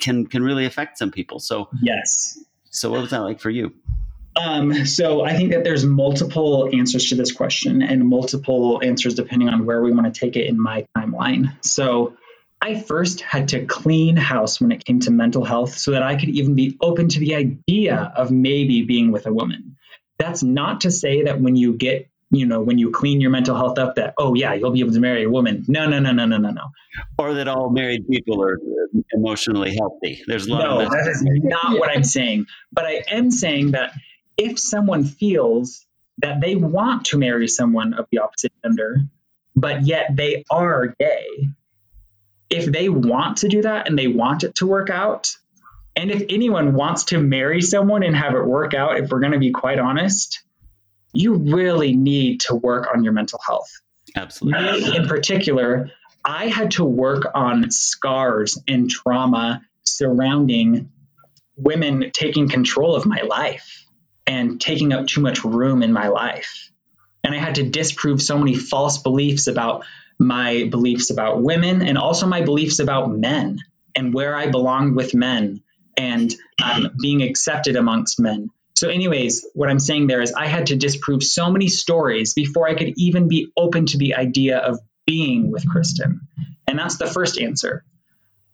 [0.00, 1.38] can can really affect some people.
[1.38, 2.40] So Yes.
[2.70, 3.72] so what was that like for you?
[4.36, 9.48] Um, so I think that there's multiple answers to this question and multiple answers depending
[9.48, 11.54] on where we want to take it in my timeline.
[11.64, 12.16] So
[12.64, 16.16] I first had to clean house when it came to mental health so that I
[16.16, 19.76] could even be open to the idea of maybe being with a woman.
[20.18, 23.54] That's not to say that when you get, you know, when you clean your mental
[23.54, 25.66] health up that, oh yeah, you'll be able to marry a woman.
[25.68, 26.62] No, no, no, no, no, no, no.
[27.18, 30.22] Or that all married people are uh, emotionally healthy.
[30.26, 32.46] There's a lot No, of that is not what I'm saying.
[32.72, 33.92] But I am saying that
[34.38, 35.84] if someone feels
[36.22, 39.02] that they want to marry someone of the opposite gender,
[39.54, 41.26] but yet they are gay,
[42.50, 45.36] if they want to do that and they want it to work out,
[45.96, 49.32] and if anyone wants to marry someone and have it work out, if we're going
[49.32, 50.42] to be quite honest,
[51.12, 53.70] you really need to work on your mental health
[54.16, 54.96] absolutely.
[54.96, 55.90] in particular,
[56.24, 60.90] I had to work on scars and trauma surrounding
[61.56, 63.84] women taking control of my life
[64.26, 66.70] and taking up too much room in my life.
[67.22, 69.84] And I had to disprove so many false beliefs about
[70.18, 73.58] my beliefs about women and also my beliefs about men
[73.94, 75.62] and where I belonged with men
[75.96, 78.50] and um, being accepted amongst men.
[78.74, 82.68] So, anyways, what I'm saying there is I had to disprove so many stories before
[82.68, 86.22] I could even be open to the idea of being with Kristen.
[86.66, 87.84] And that's the first answer.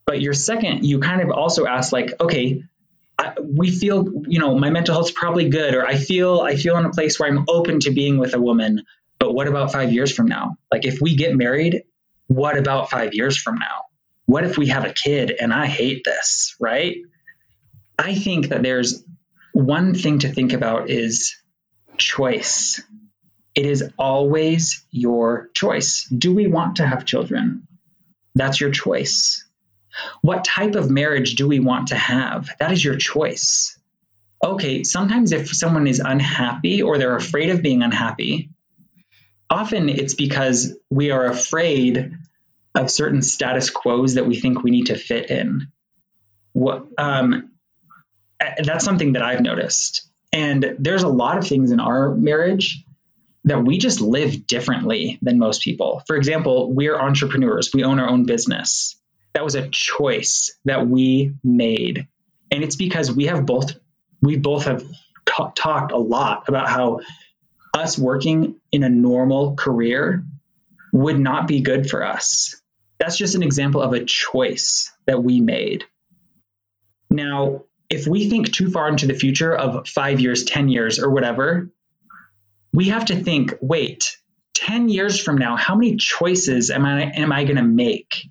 [0.05, 2.65] But your second, you kind of also asked, like, okay,
[3.19, 6.77] I, we feel, you know, my mental health's probably good, or I feel, I feel
[6.77, 8.85] in a place where I'm open to being with a woman.
[9.21, 10.57] But what about five years from now?
[10.73, 11.85] Like, if we get married,
[12.27, 13.85] what about five years from now?
[14.27, 16.97] What if we have a kid and I hate this, right?
[17.99, 19.05] I think that there's
[19.53, 21.37] one thing to think about is
[21.99, 22.81] choice.
[23.55, 26.05] It is always your choice.
[26.07, 27.67] Do we want to have children?
[28.35, 29.45] That's your choice.
[30.23, 32.49] What type of marriage do we want to have?
[32.59, 33.77] That is your choice.
[34.43, 38.51] Okay, sometimes if someone is unhappy or they're afraid of being unhappy,
[39.51, 42.13] often it's because we are afraid
[42.75, 45.69] of certain status quos that we think we need to fit in.
[46.53, 47.51] What, um,
[48.63, 50.09] that's something that I've noticed.
[50.33, 52.85] And there's a lot of things in our marriage
[53.45, 56.03] that we just live differently than most people.
[56.07, 58.97] For example, we're entrepreneurs, we own our own business.
[59.35, 62.07] That was a choice that we made.
[62.51, 63.73] And it's because we have both
[64.23, 67.01] we both have t- talked a lot about how
[67.81, 70.25] us working in a normal career
[70.93, 72.61] would not be good for us.
[72.99, 75.85] That's just an example of a choice that we made.
[77.09, 81.11] Now, if we think too far into the future of five years, 10 years, or
[81.11, 81.71] whatever,
[82.73, 84.17] we have to think wait,
[84.55, 88.29] 10 years from now, how many choices am I, am I going to make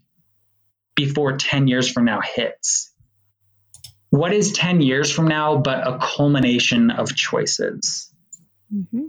[0.95, 2.93] before 10 years from now hits?
[4.11, 8.11] What is 10 years from now but a culmination of choices?
[8.73, 9.07] Mm-hmm.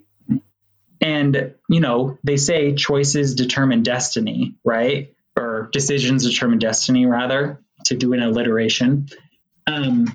[1.01, 5.15] And, you know, they say choices determine destiny, right?
[5.37, 9.09] Or decisions determine destiny, rather, to do an alliteration.
[9.67, 10.15] Um,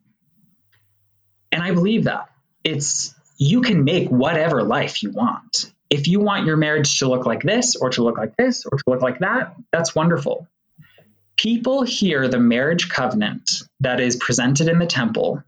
[1.52, 2.30] and I believe that.
[2.64, 5.72] It's you can make whatever life you want.
[5.90, 8.78] If you want your marriage to look like this or to look like this or
[8.78, 10.48] to look like that, that's wonderful.
[11.38, 13.50] People hear the marriage covenant
[13.82, 15.44] that is presented in the temple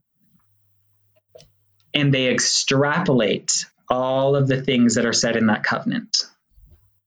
[1.94, 6.24] and they extrapolate all of the things that are said in that covenant.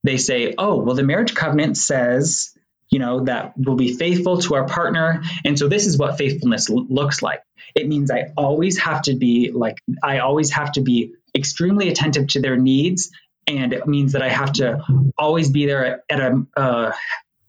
[0.03, 2.57] They say, oh, well, the marriage covenant says,
[2.91, 5.22] you know, that we'll be faithful to our partner.
[5.45, 7.43] And so this is what faithfulness l- looks like.
[7.74, 12.28] It means I always have to be like, I always have to be extremely attentive
[12.28, 13.11] to their needs.
[13.47, 14.83] And it means that I have to
[15.16, 16.93] always be there at a, uh,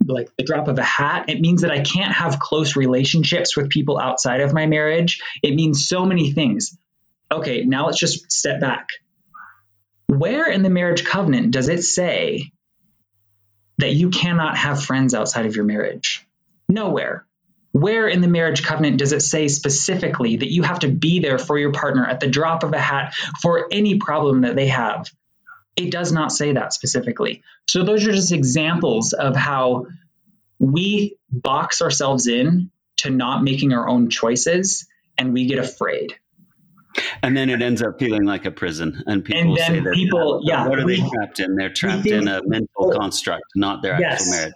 [0.06, 1.30] like the drop of a hat.
[1.30, 5.22] It means that I can't have close relationships with people outside of my marriage.
[5.42, 6.78] It means so many things.
[7.32, 8.88] Okay, now let's just step back.
[10.12, 12.52] Where in the marriage covenant does it say
[13.78, 16.28] that you cannot have friends outside of your marriage?
[16.68, 17.26] Nowhere.
[17.72, 21.38] Where in the marriage covenant does it say specifically that you have to be there
[21.38, 25.10] for your partner at the drop of a hat for any problem that they have?
[25.78, 27.42] It does not say that specifically.
[27.70, 29.86] So, those are just examples of how
[30.60, 36.18] we box ourselves in to not making our own choices and we get afraid.
[37.24, 39.94] And then it ends up feeling like a prison, and people and say that.
[39.94, 41.56] People, yeah, what are we, they trapped in?
[41.56, 44.54] They're trapped think, in a mental oh, construct, not their yes, actual marriage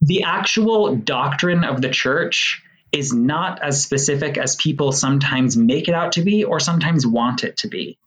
[0.00, 2.62] the actual doctrine of the church
[2.92, 7.44] is not as specific as people sometimes make it out to be or sometimes want
[7.44, 7.98] it to be.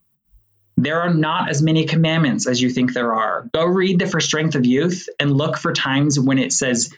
[0.75, 3.47] There are not as many commandments as you think there are.
[3.53, 6.91] Go read the For Strength of Youth and look for times when it says,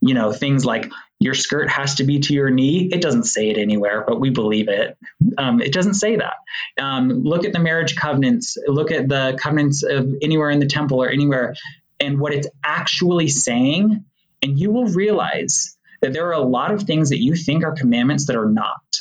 [0.00, 2.88] you know, things like your skirt has to be to your knee.
[2.92, 4.96] It doesn't say it anywhere, but we believe it.
[5.38, 6.34] Um, it doesn't say that.
[6.80, 8.56] Um, look at the marriage covenants.
[8.66, 11.54] Look at the covenants of anywhere in the temple or anywhere.
[11.98, 14.04] And what it's actually saying
[14.42, 17.72] and you will realize that there are a lot of things that you think are
[17.72, 19.00] commandments that are not.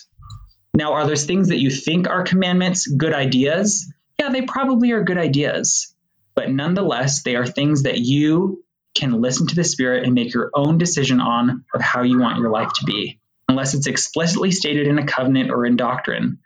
[0.73, 3.91] Now, are those things that you think are commandments good ideas?
[4.19, 5.93] Yeah, they probably are good ideas.
[6.35, 8.64] But nonetheless, they are things that you
[8.95, 12.39] can listen to the Spirit and make your own decision on of how you want
[12.39, 16.39] your life to be, unless it's explicitly stated in a covenant or in doctrine.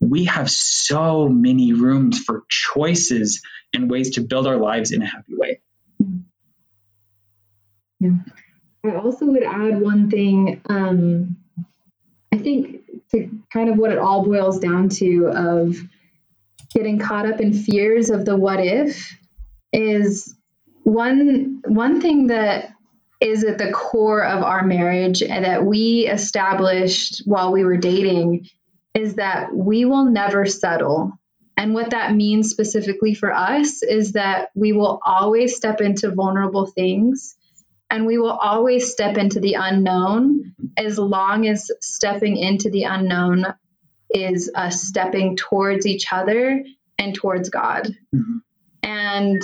[0.00, 5.06] We have so many rooms for choices and ways to build our lives in a
[5.06, 5.60] happy way.
[8.00, 8.10] Yeah.
[8.84, 10.60] I also would add one thing.
[10.68, 11.36] Um,
[12.32, 15.76] I think to kind of what it all boils down to of
[16.72, 19.16] getting caught up in fears of the what if
[19.72, 20.34] is
[20.88, 22.72] one one thing that
[23.20, 28.48] is at the core of our marriage and that we established while we were dating
[28.94, 31.12] is that we will never settle
[31.56, 36.66] And what that means specifically for us is that we will always step into vulnerable
[36.66, 37.36] things
[37.90, 43.44] and we will always step into the unknown as long as stepping into the unknown
[44.10, 46.64] is us stepping towards each other
[46.98, 47.88] and towards God.
[48.14, 48.42] Mhm.
[48.84, 49.42] And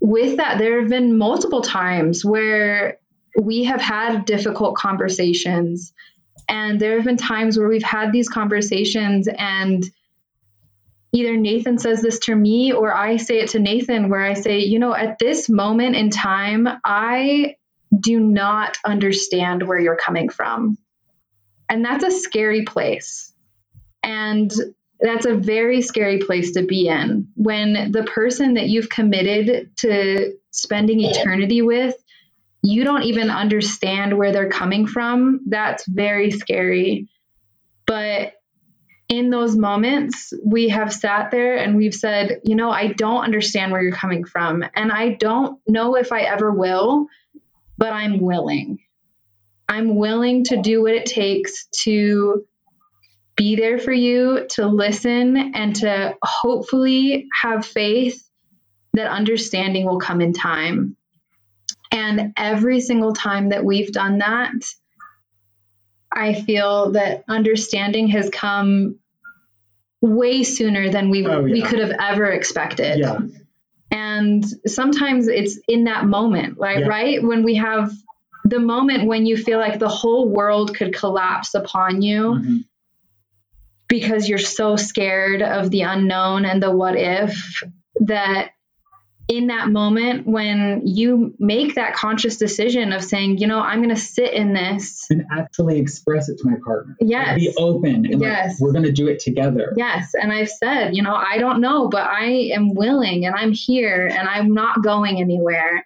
[0.00, 2.98] with that, there have been multiple times where
[3.40, 5.92] we have had difficult conversations.
[6.48, 9.84] And there have been times where we've had these conversations, and
[11.12, 14.60] either Nathan says this to me or I say it to Nathan, where I say,
[14.60, 17.56] you know, at this moment in time, I
[17.98, 20.78] do not understand where you're coming from.
[21.68, 23.32] And that's a scary place.
[24.02, 24.50] And
[25.00, 27.28] that's a very scary place to be in.
[27.34, 31.94] When the person that you've committed to spending eternity with
[32.62, 35.40] you don't even understand where they're coming from.
[35.46, 37.08] That's very scary.
[37.86, 38.34] But
[39.08, 43.72] in those moments we have sat there and we've said you know i don't understand
[43.72, 47.08] where you're coming from and i don't know if i ever will
[47.76, 48.78] but i'm willing.
[49.70, 52.44] I'm willing to do what it takes to
[53.40, 58.22] be there for you, to listen, and to hopefully have faith
[58.92, 60.94] that understanding will come in time.
[61.90, 64.52] And every single time that we've done that,
[66.12, 68.98] I feel that understanding has come
[70.02, 72.98] way sooner than we Oh, we could have ever expected.
[72.98, 73.20] Yeah.
[73.90, 76.88] And sometimes it's in that moment, like Yeah.
[76.88, 77.90] right when we have
[78.44, 82.64] the moment when you feel like the whole world could collapse upon you Mhm.
[83.90, 87.62] Because you're so scared of the unknown and the what if
[87.96, 88.52] that
[89.28, 93.94] in that moment when you make that conscious decision of saying, you know, I'm going
[93.94, 95.06] to sit in this.
[95.08, 96.96] And actually express it to my partner.
[97.00, 97.38] Yes.
[97.38, 98.06] Be open.
[98.06, 98.60] And like, Yes.
[98.60, 99.72] we're going to do it together.
[99.76, 100.14] Yes.
[100.20, 104.08] And I've said, you know, I don't know, but I am willing and I'm here
[104.08, 105.84] and I'm not going anywhere.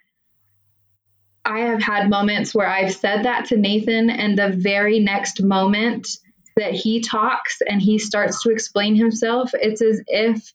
[1.45, 6.09] I have had moments where I've said that to Nathan, and the very next moment
[6.57, 10.53] that he talks and he starts to explain himself, it's as if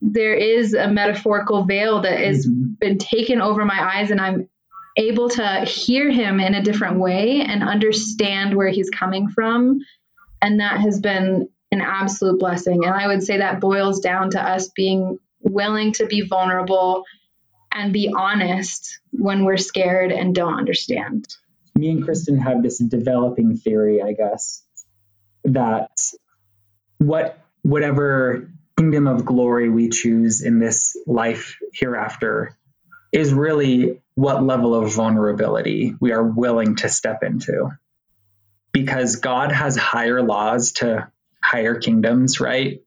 [0.00, 2.78] there is a metaphorical veil that has Mhm.
[2.78, 4.48] been taken over my eyes, and I'm
[4.96, 9.80] able to hear him in a different way and understand where he's coming from.
[10.40, 12.84] And that has been an absolute blessing.
[12.84, 17.04] And I would say that boils down to us being willing to be vulnerable
[17.72, 21.26] and be honest when we're scared and don't understand.
[21.74, 24.62] me and Kristen have this developing theory, I guess,
[25.46, 25.90] that
[26.98, 32.56] what whatever kingdom of glory we choose in this life hereafter
[33.12, 37.70] is really what level of vulnerability we are willing to step into.
[38.72, 41.10] Because God has higher laws to
[41.42, 42.82] higher kingdoms, right?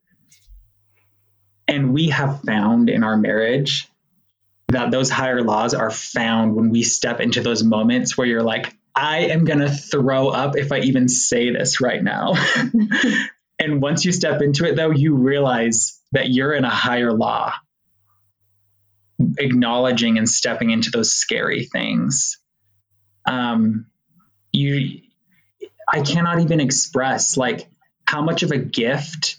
[1.68, 3.88] And we have found in our marriage
[4.68, 8.76] that those higher laws are found when we step into those moments where you're like,
[9.00, 12.34] I am going to throw up if I even say this right now.
[13.60, 17.54] and once you step into it, though, you realize that you're in a higher law,
[19.38, 22.40] acknowledging and stepping into those scary things.
[23.26, 23.86] Um,
[24.52, 25.00] you,
[25.88, 27.70] I cannot even express like
[28.06, 29.38] how much of a gift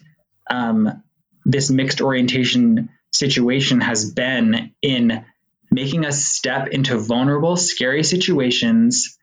[0.48, 1.02] um,
[1.44, 5.22] this mixed orientation situation has been in
[5.70, 9.18] making us step into vulnerable, scary situations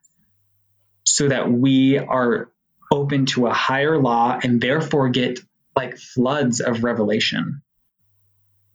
[1.08, 2.52] so that we are
[2.92, 5.40] open to a higher law and therefore get
[5.74, 7.62] like floods of revelation.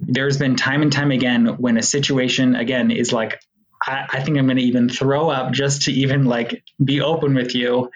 [0.00, 3.38] There's been time and time again when a situation, again, is like,
[3.82, 7.34] I, I think I'm going to even throw up just to even like be open
[7.34, 7.90] with you.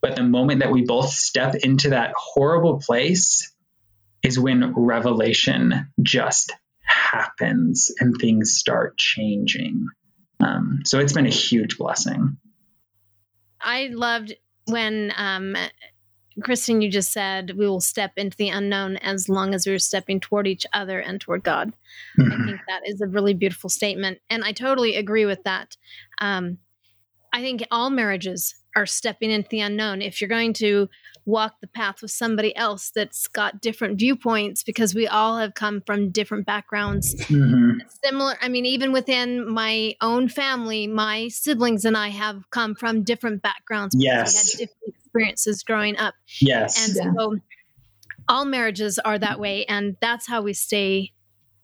[0.00, 3.54] But the moment that we both step into that horrible place
[4.24, 9.86] is when revelation just happens and things start changing.
[10.40, 12.38] Um, so it's been a huge blessing.
[13.62, 14.34] I loved
[14.66, 15.56] when um,
[16.42, 20.20] Kristen, you just said we will step into the unknown as long as we're stepping
[20.20, 21.74] toward each other and toward God.
[22.18, 22.46] I Mhm.
[22.46, 24.20] think that is a really beautiful statement.
[24.30, 25.76] And I totally agree with that.
[26.18, 26.58] Um,
[27.32, 30.00] I think all marriages are stepping into the unknown.
[30.00, 30.88] If you're going to
[31.24, 35.80] walk the path with somebody else that's got different viewpoints, because we all have come
[35.86, 37.78] from different backgrounds, Mhm.
[38.04, 43.02] similar, I mean, even within my own family, my siblings and I have come from
[43.04, 43.94] different backgrounds.
[43.94, 44.34] because Yes.
[44.34, 46.14] We had different experiences growing up.
[46.40, 46.76] Yes.
[46.88, 47.12] And Yeah.
[47.14, 47.36] so
[48.28, 49.64] all marriages are that way.
[49.66, 51.12] And that's how we stay,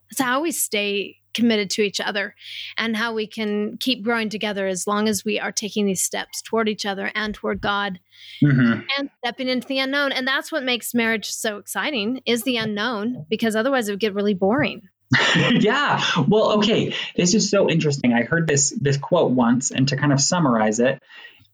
[0.09, 2.35] that's how we stay committed to each other
[2.77, 6.41] and how we can keep growing together as long as we are taking these steps
[6.41, 7.99] toward each other and toward God
[8.43, 8.85] Mhm.
[8.97, 10.11] and stepping into the unknown.
[10.11, 14.13] And that's what makes marriage so exciting is the unknown because otherwise it would get
[14.13, 14.81] really boring.
[15.51, 16.03] yeah.
[16.27, 16.93] Well, okay.
[17.15, 18.13] This is so interesting.
[18.13, 21.01] I heard this this quote once, and to kind of summarize it,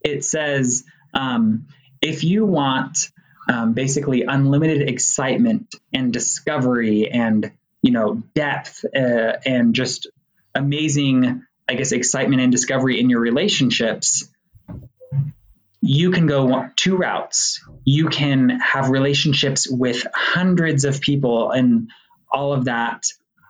[0.03, 0.83] it says,
[1.13, 1.67] um,
[2.01, 3.11] "If you want
[3.47, 7.51] um, basically unlimited excitement and discovery, and
[7.86, 10.07] you know depth, uh, and just
[10.53, 14.27] amazing, I guess, excitement and discovery in your relationships."
[15.88, 17.63] You can go two routes.
[17.83, 21.91] You can have relationships with hundreds of people and
[22.31, 23.03] all of that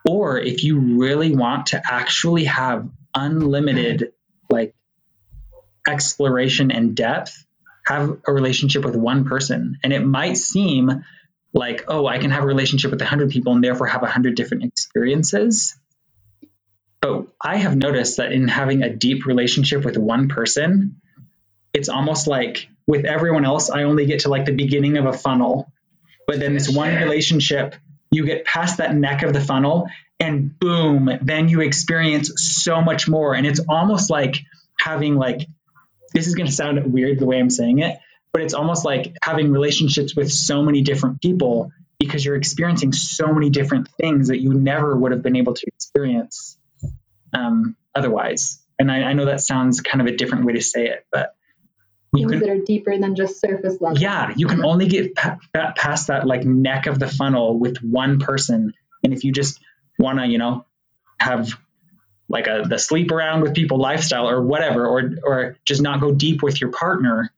[0.07, 4.11] or if you really want to actually have unlimited
[4.49, 4.75] like
[5.87, 7.45] exploration and depth
[7.85, 11.03] have a relationship with one person and it might seem
[11.55, 14.63] like oh i can have a relationship with 100 people and therefore have 100 different
[14.63, 15.75] experiences.
[17.01, 21.01] But i have noticed that in having a deep relationship with one person
[21.73, 25.13] it's almost like with everyone else i only get to like the beginning of a
[25.13, 25.71] funnel.
[26.27, 27.75] But then this one relationship
[28.11, 29.87] you get past that neck of the funnel
[30.19, 33.33] and boom then you experience so much more.
[33.33, 34.37] And it's almost like
[34.79, 35.47] having like
[36.13, 37.97] this is going to sound weird the way i'm saying it
[38.35, 43.27] but it's almost like having relationships with so many different people because you're experiencing so
[43.31, 46.57] many different things that you never would have been able to experience
[47.33, 50.87] um, otherwise and I, I know that sounds kind of a different way to say
[50.87, 51.33] it but
[52.11, 53.99] you Things can that are deeper than just surface level.
[53.99, 58.19] yeah you can only get pa- past that like neck of the funnel with one
[58.19, 59.61] person and if you just
[59.97, 60.65] want to you know
[61.21, 61.57] have
[62.27, 66.11] like a the sleep around with people lifestyle or whatever or or just not go
[66.11, 67.31] deep with your partner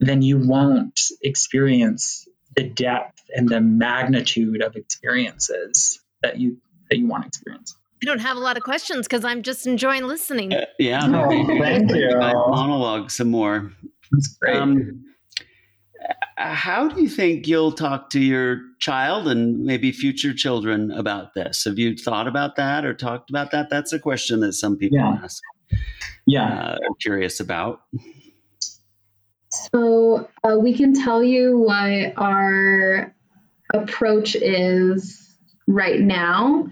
[0.00, 2.26] then you won't experience
[2.56, 6.56] the depth and the magnitude of experiences that you
[6.90, 9.66] that you want to experience I don't have a lot of questions because I'm just
[9.66, 10.54] enjoying listening.
[10.54, 11.02] Uh, yeah.
[11.04, 11.28] Oh,
[11.60, 12.10] thank you.
[12.18, 13.70] I monologue some more.
[14.10, 15.04] that's great Um,
[16.38, 21.64] how do you think you'll talk to your child and maybe future children about this?
[21.64, 23.68] Have you thought about that or talked about that?
[23.68, 25.18] That's a question that some people Yeah.
[25.22, 25.42] ask.
[26.26, 27.82] yeah Uh, I'm curious about.
[29.52, 33.14] So uh, we can tell you what our
[33.74, 35.28] approach is
[35.66, 36.68] right now.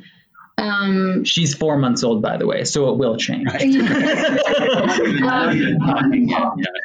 [0.58, 3.48] Um, she's four months old by the way so it will change.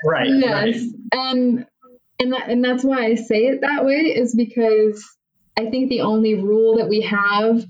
[0.05, 0.27] Right.
[0.27, 0.83] Yes,
[1.13, 1.65] and
[2.19, 5.03] and that, and that's why I say it that way is because
[5.57, 7.65] I think the only rule that we have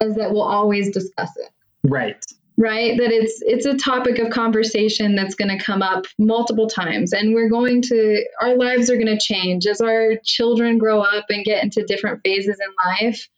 [0.00, 1.50] is that we'll always discuss it.
[1.84, 2.24] right
[2.58, 2.98] right?
[2.98, 7.32] That it's it's a topic of conversation that's going to come up multiple times and
[7.32, 9.64] we're going to our lives are going to change.
[9.66, 13.28] As our children grow up and get into different phases in life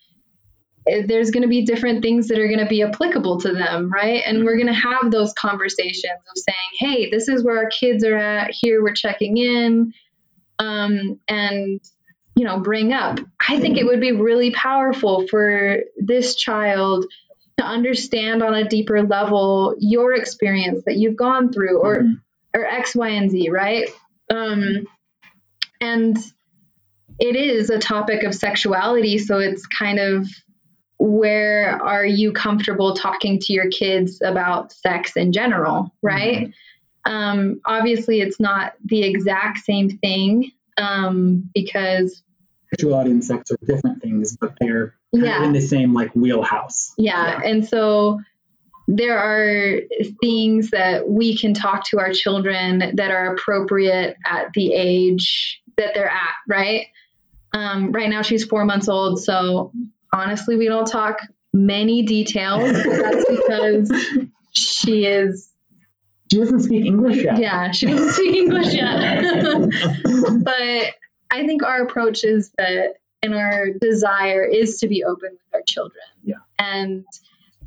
[0.89, 3.91] eh, there's going to be different things that are going to be applicable to them
[3.93, 4.23] right?
[4.25, 8.03] And we're going to have those conversations of saying hey this is where our kids
[8.05, 8.55] are at.
[8.59, 9.93] Here we're checking in
[10.59, 11.79] um, and
[12.37, 13.21] you know bring up.
[13.47, 17.05] I think it would be really powerful for this child
[17.61, 22.21] to understand on a deeper level your experience that you've gone through or Mhm.
[22.55, 23.89] or x y and z right?
[24.31, 24.87] Um
[25.81, 26.17] and
[27.19, 30.27] it is a topic of sexuality so it's kind of
[30.99, 36.53] where are you comfortable talking to your kids about sex in general right?
[37.05, 42.23] Um obviously it's not the exact same thing um because
[42.71, 46.93] sexuality and sex are different things, but they're yeah in the same like wheelhouse.
[46.97, 47.41] Yeah.
[47.45, 48.21] And so
[48.89, 49.81] there are
[50.21, 55.95] things that we can talk to our children that are appropriate at the age that
[55.95, 56.87] they're at, right?
[57.53, 59.23] Um, right now, she's four months old.
[59.23, 59.73] So
[60.13, 61.19] honestly, we don't talk
[61.53, 62.73] many details.
[62.73, 63.93] That's because
[64.53, 65.49] she is,
[66.31, 67.39] She doesn't speak English yet.
[67.39, 69.23] yeah, she doesn't speak English yet.
[70.43, 70.95] but
[71.31, 75.63] I think our approach is that, and our desire is to be open with our
[75.67, 76.03] children.
[76.23, 76.37] Yeah.
[76.59, 77.05] And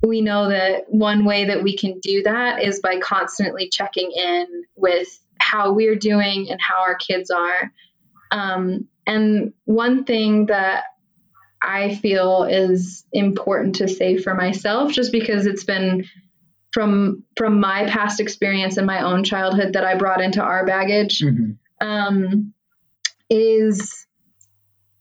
[0.01, 4.63] we know that one way that we can do that is by constantly checking in
[4.75, 5.07] with
[5.39, 7.71] how we're doing and how our kids are.
[8.31, 10.85] Um, and one thing that
[11.61, 16.05] I feel is important to say for myself, just because it's been
[16.71, 21.19] from from my past experience and my own childhood that I brought into our baggage,
[21.21, 21.57] Mhm.
[21.79, 22.53] um,
[23.29, 24.07] is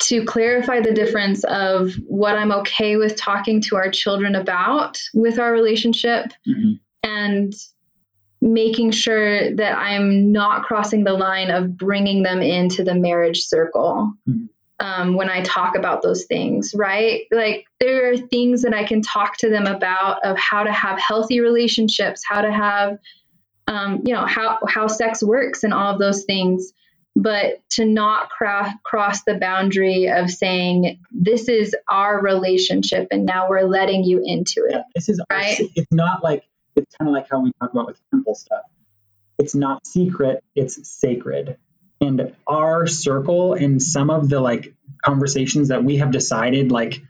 [0.02, 5.38] to clarify the difference of what I'm okay with talking to our children about with
[5.38, 6.80] our relationship Mhm.
[7.02, 7.52] and
[8.40, 14.12] making sure that I'm not crossing the line of bringing them into the marriage circle.
[14.28, 14.48] Mhm.
[14.80, 17.22] um, when I talk about those things, right?
[17.30, 20.98] Like there are things that I can talk to them about of how to have
[20.98, 22.98] healthy relationships, how to have,
[23.68, 26.72] um, you know, how how sex works and all of those things.
[27.14, 33.48] But to not cra- cross the boundary of saying this is our relationship and now
[33.50, 34.72] we're letting you into it.
[34.72, 35.60] Yeah, this is our- Right.
[35.76, 36.44] it's not like
[36.74, 38.62] it's kind of like how we talk about with temple stuff.
[39.38, 41.58] It's not secret, it's sacred.
[42.00, 47.02] And our circle and some of the like conversations that we have decided like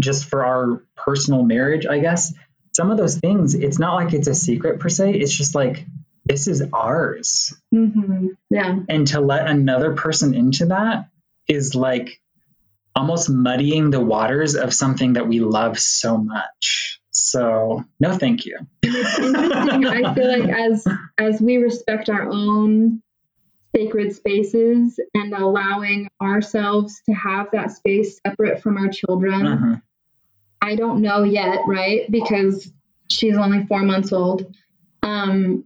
[0.00, 2.34] just for our personal marriage, I guess,
[2.72, 5.14] some of those things, it's not like it's a secret per se.
[5.14, 5.86] It's just like
[6.24, 7.54] this is ours.
[7.74, 8.28] Mm-hmm.
[8.50, 8.78] Yeah.
[8.88, 11.08] And to let another person into that
[11.48, 12.20] is like
[12.96, 17.00] almost muddying the waters of something that we love so much.
[17.10, 18.58] So, no, thank you.
[18.82, 19.36] interesting.
[19.86, 20.86] I feel like as
[21.18, 23.02] as we respect our own
[23.74, 29.42] sacred spaces and allowing ourselves to have that space separate from our children.
[29.42, 29.82] Mhm.
[30.62, 32.10] I don't know yet, right?
[32.10, 32.72] Because
[33.10, 34.54] she's only four months old.
[35.02, 35.64] Um,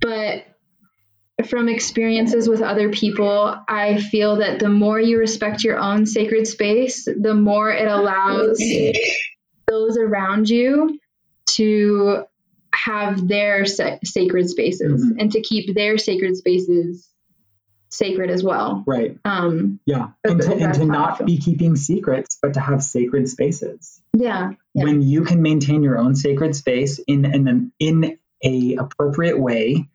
[0.00, 0.44] but
[1.46, 6.46] from experiences with other people, I feel that the more you respect your own sacred
[6.46, 8.58] space, the more it allows
[9.68, 10.98] those around you
[11.50, 12.24] to
[12.74, 15.16] have their sa- sacred spaces Mhm.
[15.20, 17.08] and to keep their sacred spaces
[17.88, 18.82] sacred as well.
[18.86, 19.16] Right.
[19.24, 20.08] Um, Yeah.
[20.24, 24.02] And to, and to not be keeping secrets, but to have sacred spaces.
[24.14, 24.52] yeah.
[24.74, 24.84] yeah.
[24.84, 29.88] When you can maintain your own sacred space in, in, an, in a appropriate way,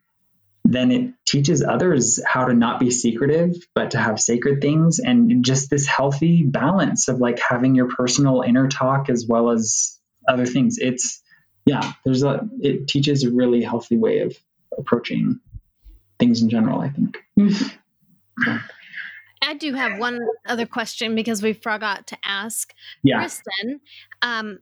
[0.63, 5.43] then it teaches others how to not be secretive, but to have sacred things and
[5.43, 9.97] just this healthy balance of like having your personal inner talk as well as
[10.27, 10.77] other things.
[10.77, 11.21] It's,
[11.65, 14.37] yeah, there's a, it teaches a really healthy way of
[14.77, 15.39] approaching
[16.19, 17.17] things in general, I think.
[19.43, 22.73] I do have one other question because we forgot to ask.
[23.03, 23.19] Yeah.
[23.19, 23.81] Kristen,
[24.21, 24.59] um,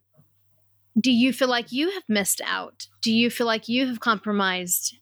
[1.00, 2.88] do you feel like you have missed out?
[3.02, 4.96] Do you feel like you have compromised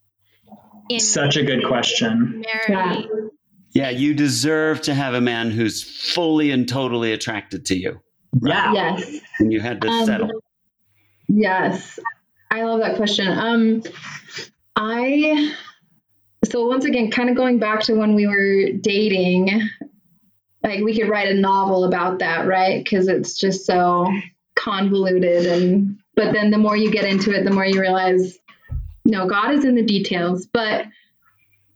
[0.90, 2.44] in Such a good question.
[2.68, 3.06] marriage?
[3.74, 8.00] Yeah, you deserve to have a man who's fully and totally attracted to you.
[8.42, 8.74] Yeah.
[8.74, 9.20] Yes.
[9.40, 10.32] And you had to Um, settle.
[11.30, 12.00] Yes.
[12.52, 13.28] I love that question.
[13.28, 13.84] Um
[14.76, 15.54] I
[16.46, 19.68] so once again kind of going back to when we were dating
[20.64, 22.88] like we could write a novel about that, right?
[22.88, 24.08] Cuz it's just so
[24.68, 28.38] convoluted and but then the more you get into it the more you realize
[29.08, 30.86] no, God is in the details, but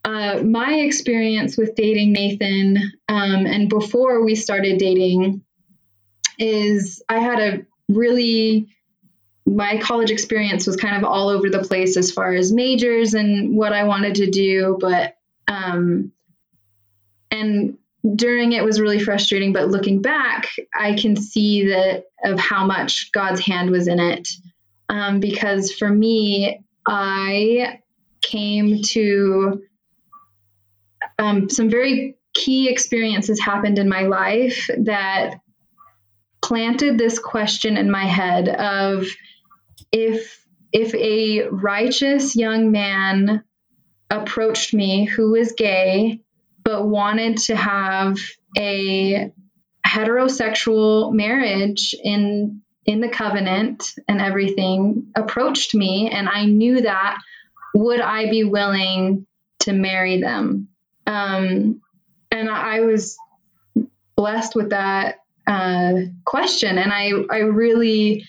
[0.03, 2.77] uh, my experience with dating Nathan
[3.07, 5.41] um, and before we started dating
[6.37, 8.67] is I had a really
[9.45, 13.55] my college experience was kind of all over the place as far as majors and
[13.55, 15.17] what I wanted to do, but
[15.47, 16.11] um,
[17.29, 17.77] and
[18.15, 19.53] during it was really frustrating.
[19.53, 24.27] But looking back, I can see that of how much God's hand was in it,
[24.89, 27.79] um, because for me, I
[28.21, 29.61] came to
[31.19, 35.35] um, some very key experiences happened in my life that
[36.41, 39.05] planted this question in my head of
[39.91, 43.43] if if a righteous young man
[44.09, 46.21] approached me who was gay
[46.71, 48.17] but wanted to have
[48.57, 49.29] a
[49.85, 56.09] heterosexual marriage in in the covenant and everything approached me.
[56.09, 57.19] And I knew that
[57.75, 59.27] would I be willing
[59.59, 60.69] to marry them?
[61.05, 61.81] Um,
[62.31, 63.17] and I, was
[64.15, 65.93] blessed with that uh,
[66.25, 66.77] question.
[66.77, 68.25] And I I really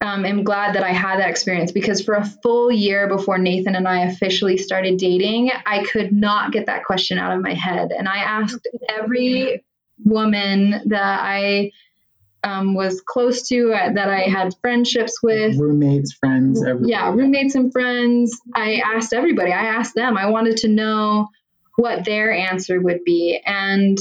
[0.00, 3.74] um, am glad that I had that experience because for a full year before Nathan
[3.74, 7.92] and I officially started dating, I could not get that question out of my head.
[7.92, 9.64] And I asked every
[10.04, 11.72] woman that I
[12.44, 16.90] um, was close to, uh, that I had friendships with, Roommates, friends, everything.
[16.90, 18.38] yeah, roommates and friends.
[18.54, 21.28] I asked everybody, I asked them, I wanted to know
[21.76, 23.40] what their answer would be.
[23.44, 23.98] And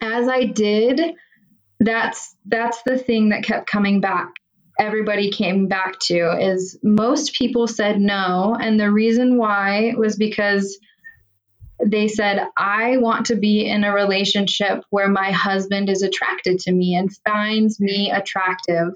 [0.00, 1.00] as I did,
[1.78, 4.32] that's that's the thing that kept coming back.
[4.78, 10.78] Everybody came back to is most people said no, and the reason why was because
[11.84, 16.72] they said I want to be in a relationship where my husband is attracted to
[16.72, 18.94] me and finds me attractive.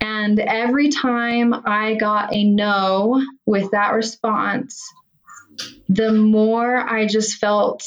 [0.00, 4.82] And every time I got a no with that response,
[5.88, 7.82] the more I just felt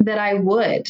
[0.00, 0.86] that I would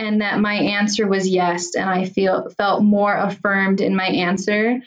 [0.00, 4.80] and that my answer was yes and I feel felt more affirmed in my answer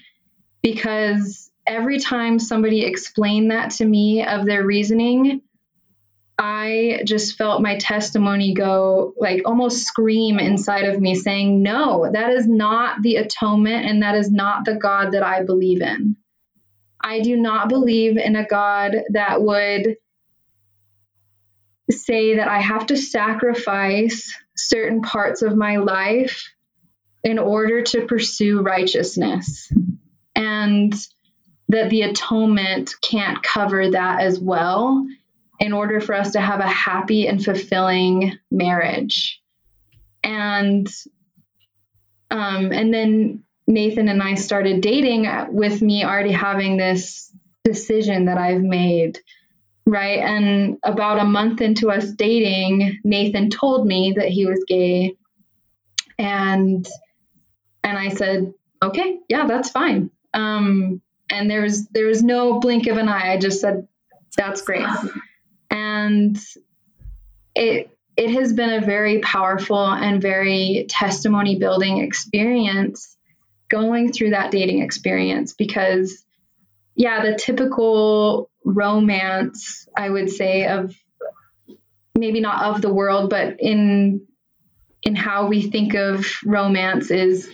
[0.64, 5.42] because every time somebody explained that to me of their reasoning
[6.40, 12.32] I just felt my testimony go like almost scream inside of me saying, No, that
[12.32, 16.16] is not the atonement and that is not the God that I believe in.
[17.00, 19.98] I do not believe in a God that would
[21.92, 26.50] say that I have to sacrifice certain parts of my life
[27.24, 29.72] in order to pursue righteousness.
[30.36, 30.94] And
[31.70, 35.06] that the atonement can't cover that as well
[35.60, 39.42] in order for us to have a happy and fulfilling marriage.
[40.24, 40.88] And
[42.30, 47.32] um, and then Nathan and I started dating with me already having this
[47.64, 49.20] decision that I've made,
[49.86, 50.20] right?
[50.20, 55.16] And about a month into us dating, Nathan told me that he was gay,
[56.18, 56.88] and
[57.84, 60.10] and I said, okay, yeah, that's fine.
[60.34, 63.34] Um, and there was there was no blink of an eye.
[63.34, 63.88] I just said,
[64.38, 64.88] that's great
[65.74, 66.40] and
[67.56, 73.18] it it has been a very powerful and very testimony building experience
[73.70, 76.24] going through that dating experience because
[76.96, 80.96] yeah the typical romance i would say of
[82.16, 84.26] maybe not of the world but in
[85.04, 87.50] in how we think of romance is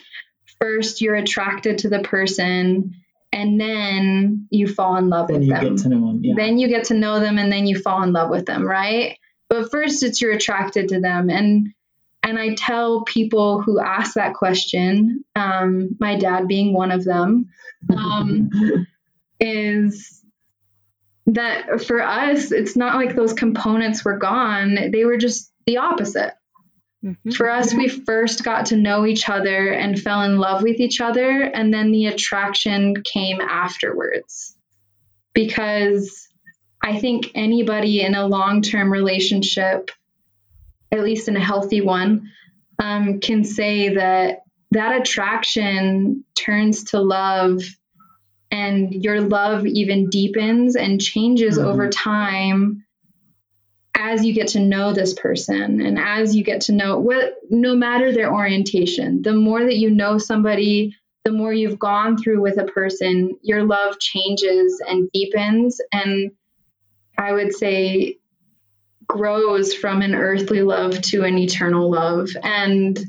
[0.59, 2.93] first you're attracted to the person
[3.31, 5.75] and then you fall in love then with you them.
[5.75, 6.23] get to know them.
[6.23, 6.33] Yeah.
[6.35, 9.17] Then you get to know them and then you fall in love with them, right?
[9.49, 11.29] But first it's you're attracted to them.
[11.29, 11.73] And
[12.21, 17.49] and I tell people who ask that question, um, my dad being one of them,
[17.95, 18.49] um,
[19.39, 20.18] is
[21.35, 24.91] that for us, it's not like those components were gone.
[24.91, 26.33] They were just the opposite.
[27.03, 27.33] Mhm.
[27.35, 30.99] For us, we first got to know each other and fell in love with each
[30.99, 34.57] other, and then the attraction came afterwards.
[35.33, 36.27] Because
[36.83, 39.91] I think anybody in a long term relationship,
[40.91, 42.29] at least in a healthy one,
[42.79, 44.39] um, can say that
[44.71, 47.61] that attraction turns to love
[48.51, 51.65] and your love even deepens and changes Mhm.
[51.65, 52.85] over time
[53.95, 57.75] as you get to know this person and as you get to know what no
[57.75, 60.95] matter their orientation the more that you know somebody
[61.25, 66.31] the more you've gone through with a person your love changes and deepens and
[67.17, 68.17] i would say
[69.05, 72.99] grows from an earthly love to an eternal love and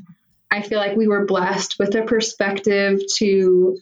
[0.50, 3.78] i feel like we were blessed with a perspective to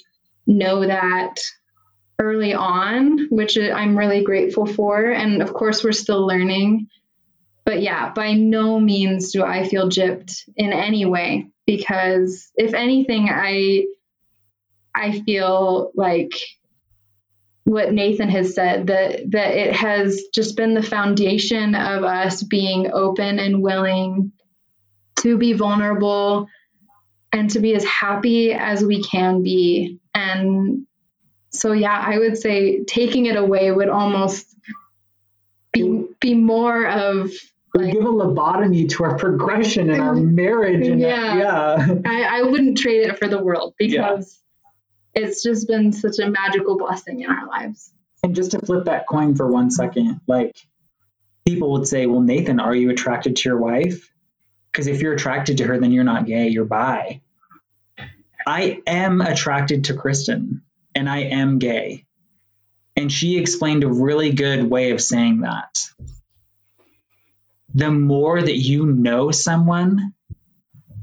[0.48, 1.36] know that
[2.18, 5.10] early on, which I'm really grateful for.
[5.10, 6.88] And of course, we're still learning.
[7.64, 13.28] But yeah, by no means do I feel gypped in any way because if anything,
[13.30, 13.84] I
[14.94, 16.32] I feel like
[17.64, 22.90] what Nathan has said that that it has just been the foundation of us being
[22.92, 24.32] open and willing
[25.20, 26.48] to be vulnerable
[27.32, 30.86] and to be as happy as we can be and
[31.50, 34.46] so yeah i would say taking it away would almost
[35.72, 37.30] be be more of
[37.74, 40.86] We like give a lobotomy to our progression and our marriage.
[40.88, 41.36] And Yeah.
[41.38, 41.88] yeah.
[42.06, 44.14] I, I wouldn't trade it for the world Yeah.
[44.14, 44.38] because
[45.14, 47.92] it's just been such a magical blessing in our lives
[48.24, 50.56] And just to flip that coin for one second, like
[51.46, 54.10] people would say, Well, Nathan, are you attracted to your wife?
[54.72, 57.20] Because if you're attracted to her, then you're not gay, you're bi.
[58.46, 60.62] I am attracted to Kristen
[60.94, 62.06] and I am gay.
[62.96, 65.78] And she explained a really good way of saying that.
[67.74, 70.14] The more that you know someone,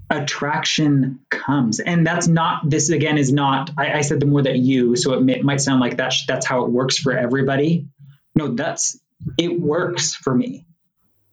[0.10, 1.80] attraction comes.
[1.80, 5.14] And that's not, this again is not, I, I said the more that you, so
[5.14, 7.88] it may, might sound like that's, that's how it works for everybody.
[8.36, 9.00] No, that's,
[9.38, 10.66] it works for me.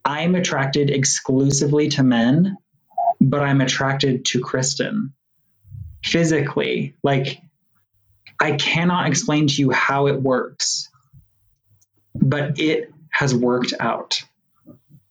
[0.04, 2.56] I'm attracted exclusively to men,
[3.20, 5.12] but I'm attracted to Kristen
[6.04, 6.96] physically.
[7.02, 7.40] Like,
[8.40, 10.88] I cannot explain to you how it works,
[12.14, 14.22] but it has worked out.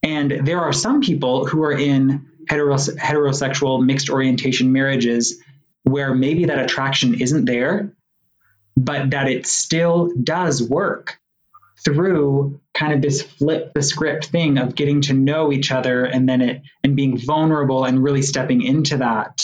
[0.03, 5.41] And there are some people who are in heteros- heterosexual mixed orientation marriages
[5.83, 7.93] where maybe that attraction isn't there,
[8.75, 11.20] but that it still does work
[11.83, 16.27] through kind of this flip the script thing of getting to know each other and
[16.27, 19.43] then it and being vulnerable and really stepping into that.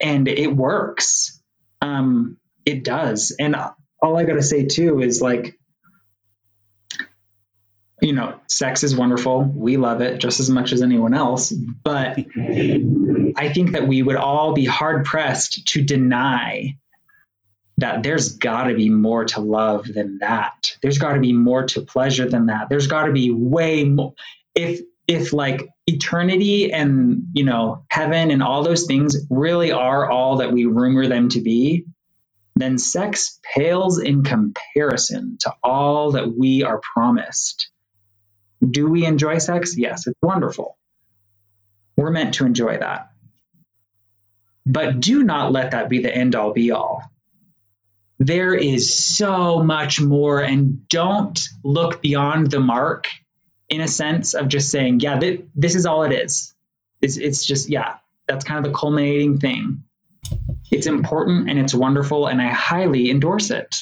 [0.00, 1.40] And it works.
[1.80, 3.34] Um it does.
[3.38, 3.56] And
[4.00, 5.58] all i gotta say too is like
[8.00, 9.42] you know sex is wonderful.
[9.42, 11.50] We love it just as much as anyone else.
[11.50, 12.18] But
[13.36, 16.76] i think that we would all be hard pressed to deny
[17.82, 20.76] that there's got to be more to love than that.
[20.82, 22.68] There's got to be more to pleasure than that.
[22.68, 24.14] There's got to be way more.
[24.54, 30.36] If if like eternity and you know heaven and all those things really are all
[30.36, 31.86] that we rumor them to be,
[32.54, 37.68] then sex pales in comparison to all that we are promised.
[38.64, 39.76] Do we enjoy sex?
[39.76, 40.78] Yes, it's wonderful.
[41.96, 43.10] We're meant to enjoy that.
[44.64, 47.11] But do not let that be the end all be all
[48.26, 53.08] there is so much more and don't look beyond the mark
[53.68, 56.54] in a sense of just saying yeah th- this is all it is.
[57.00, 57.96] It's, it's just yeah
[58.28, 59.84] that's kind of the culminating thing.
[60.70, 63.74] It's important and it's wonderful and i highly endorse it.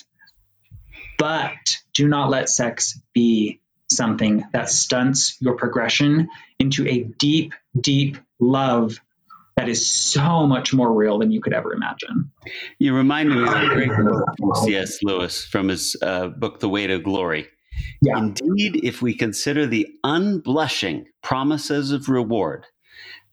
[1.18, 3.60] But do not let sex be
[3.90, 6.28] something that stunts your progression
[6.58, 9.00] into a deep deep love
[9.60, 12.30] that is so much more real than you could ever imagine.
[12.78, 15.02] You remind me of a great quote from C.S.
[15.02, 17.46] Lewis from his uh, book, The Weight of Glory.
[18.00, 18.16] Yeah.
[18.16, 22.66] Indeed, if we consider the unblushing promises of reward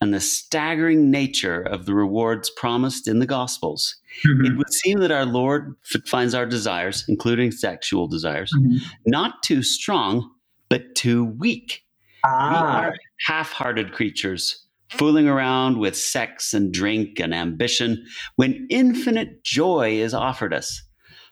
[0.02, 4.46] and the staggering nature of the rewards promised in the Gospels, mm-hmm.
[4.46, 5.76] it would seem that our Lord
[6.06, 8.78] finds our desires, including sexual desires, mm-hmm.
[9.06, 10.30] not too strong,
[10.68, 11.86] but too weak.
[12.26, 12.50] Ah.
[12.50, 19.44] We are half hearted creatures fooling around with sex and drink and ambition when infinite
[19.44, 20.84] joy is offered us,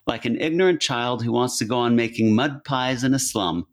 [0.05, 3.65] like an ignorant child who wants to go on making mud pies in a slum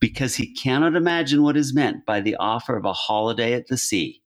[0.00, 3.76] because he cannot imagine what is meant by the offer of a holiday at the
[3.76, 4.22] sea.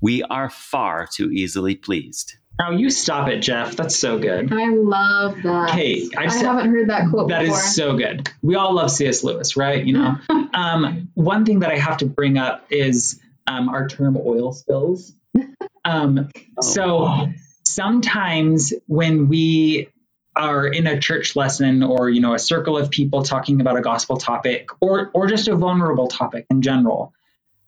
[0.00, 2.34] We are far too easily pleased.
[2.58, 3.74] Now you stop it, Jeff.
[3.74, 4.52] That's so good.
[4.52, 5.70] I love that.
[5.70, 7.28] Okay, I, just, I haven't heard that quote.
[7.28, 7.56] That before.
[7.56, 8.30] is so good.
[8.42, 9.24] We all love C.S.
[9.24, 9.84] Lewis, right?
[9.84, 10.14] You know.
[10.54, 15.12] um, one thing that I have to bring up is um, our term oil spills.
[15.86, 17.26] Um, oh, so
[17.66, 19.88] sometimes when we
[20.34, 23.82] are in a church lesson or you know a circle of people talking about a
[23.82, 27.12] gospel topic or or just a vulnerable topic in general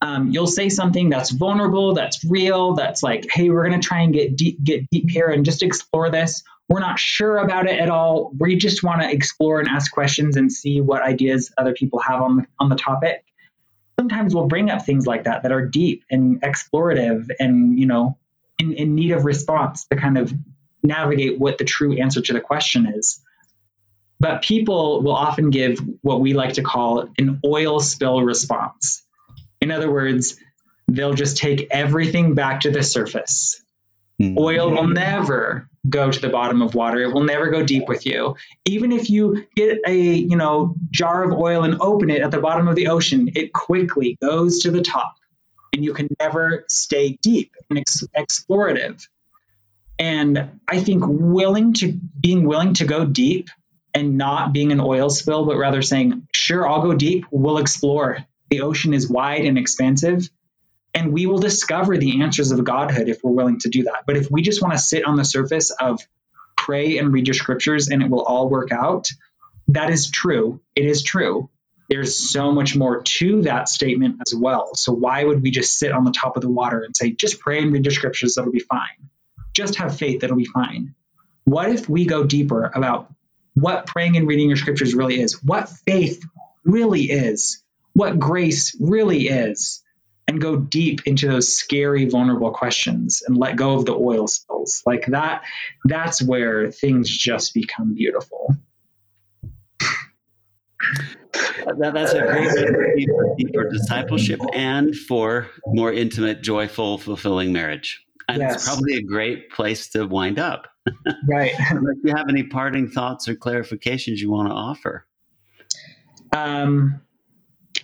[0.02, 4.00] um, you'll say something that's vulnerable that's real that's like hey we're going to try
[4.00, 6.42] and get deep get deep here and just explore this.
[6.68, 8.32] We're not sure about it at all.
[8.36, 12.20] We just want to explore and ask questions and see what ideas other people have
[12.20, 13.24] on the, on the topic
[13.98, 18.18] sometimes we'll bring up things like that that are deep and explorative and you know
[18.58, 20.32] in, in need of response to kind of
[20.82, 23.20] navigate what the true answer to the question is.
[24.18, 29.02] But people will often give what we like to call an oil spill response.
[29.60, 30.36] In other words
[30.88, 33.60] they'll just take everything back to the surface.
[34.20, 34.38] Mm-hmm.
[34.38, 37.02] oil will never go to the bottom of water.
[37.02, 38.36] It will never go deep with you.
[38.64, 42.40] Even if you get a, you know, jar of oil and open it at the
[42.40, 45.16] bottom of the ocean, it quickly goes to the top.
[45.72, 49.06] And you can never stay deep and ex- explorative.
[49.98, 53.48] And I think willing to being willing to go deep
[53.94, 58.18] and not being an oil spill, but rather saying, sure, I'll go deep, we'll explore.
[58.50, 60.28] The ocean is wide and expansive
[60.96, 64.04] and we will discover the answers of godhood if we're willing to do that.
[64.06, 66.00] But if we just want to sit on the surface of
[66.56, 69.10] pray and read your scriptures and it will all work out,
[69.68, 70.58] that is true.
[70.74, 71.50] It is true.
[71.90, 74.74] There's so much more to that statement as well.
[74.74, 77.40] So why would we just sit on the top of the water and say, just
[77.40, 79.10] pray and read your scriptures, that'll be fine?
[79.52, 80.94] Just have faith, that'll be fine.
[81.44, 83.12] What if we go deeper about
[83.52, 86.24] what praying and reading your scriptures really is, what faith
[86.64, 89.82] really is, what grace really is?
[90.28, 94.82] And go deep into those scary vulnerable questions and let go of the oil spills.
[94.84, 95.44] Like that
[95.84, 98.54] that's where things just become beautiful.
[101.78, 108.04] That, that's a great way for discipleship and for more intimate joyful fulfilling marriage.
[108.28, 108.54] And yes.
[108.54, 110.68] it's probably a great place to wind up.
[111.28, 111.52] Right.
[111.58, 115.04] If you have any parting thoughts or clarifications you want to offer.
[116.32, 117.00] Um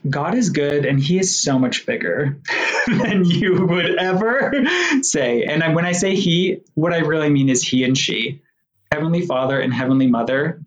[0.09, 2.39] God is good and he is so much bigger
[2.87, 4.53] than you would ever
[5.03, 5.45] say.
[5.45, 8.43] And when I say he, what I really mean is he and she.
[8.91, 10.63] Heavenly Father and Heavenly Mother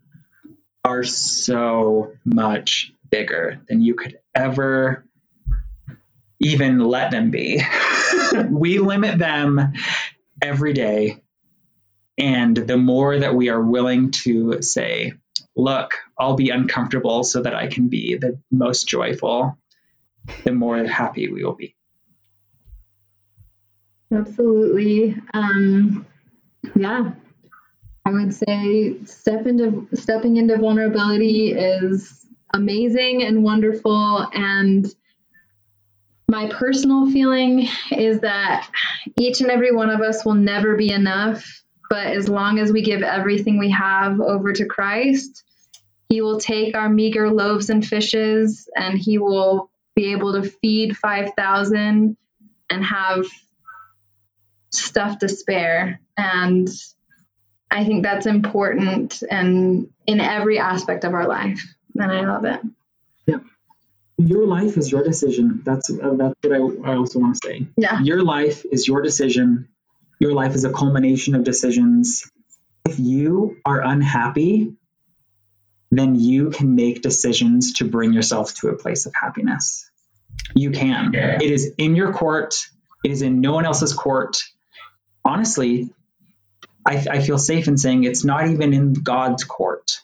[0.83, 5.05] are so much bigger than you could ever
[6.39, 7.61] even let them be.
[8.49, 9.73] we limit them
[10.41, 11.21] every day.
[12.17, 15.13] And the more that we are willing to say,
[15.55, 19.57] look, I'll be uncomfortable so that I can be the most joyful,
[20.43, 21.75] the more happy we will be.
[24.11, 25.17] Absolutely.
[25.33, 26.05] Um,
[26.75, 27.11] yeah,
[28.05, 34.27] I would say step into stepping into vulnerability is amazing and wonderful.
[34.33, 34.85] And
[36.29, 38.69] my personal feeling is that
[39.17, 42.81] each and every one of us will never be enough But as long as we
[42.81, 45.43] give everything we have over to Christ,
[46.15, 50.95] He will take our meager loaves and fishes and He will be able to feed
[50.95, 52.15] 5,000
[52.69, 53.25] and have
[54.69, 55.99] stuff to spare.
[56.15, 56.69] And
[57.69, 61.61] I think that's important and in every aspect of our life.
[61.95, 62.61] And I love it.
[63.25, 63.39] Yeah.
[64.17, 65.63] Your life is your decision.
[65.65, 67.67] That's uh, that's what I, I also want to say.
[67.75, 67.99] Yeah.
[68.03, 69.67] Your life is your decision.
[70.19, 72.31] Your life is a culmination of decisions.
[72.85, 74.77] If you are unhappy,
[75.91, 79.89] then you can make decisions to bring yourself to a place of happiness.
[80.53, 81.13] You can.
[81.13, 81.37] Yeah.
[81.41, 82.55] It is in your court.
[83.03, 84.43] It is in no one else's court.
[85.23, 85.93] Honestly,
[86.85, 90.01] I, I feel safe in saying it's not even in God's court.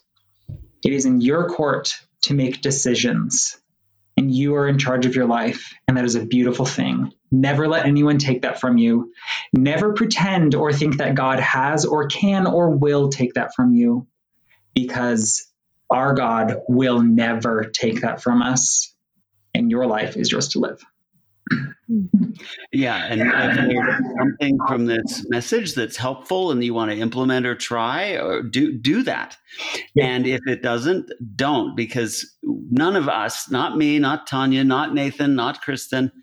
[0.84, 3.58] It is in your court to make decisions,
[4.18, 5.74] and you are in charge of your life.
[5.88, 7.14] And that is a beautiful thing.
[7.32, 9.14] Never let anyone take that from you.
[9.54, 14.08] Never pretend or think that God has or can or will take that from you
[14.74, 15.51] because
[15.92, 18.94] our God will never take that from us.
[19.54, 20.82] And your life is yours to live.
[22.72, 23.28] Yeah, and if
[23.68, 28.42] there's something from this message that's helpful and you want to implement or try, or
[28.42, 29.36] do do that.
[29.94, 30.06] Yeah.
[30.06, 35.36] And if it doesn't, don't because none of us, not me, not Tanya, not Nathan,
[35.36, 36.14] not Kristen,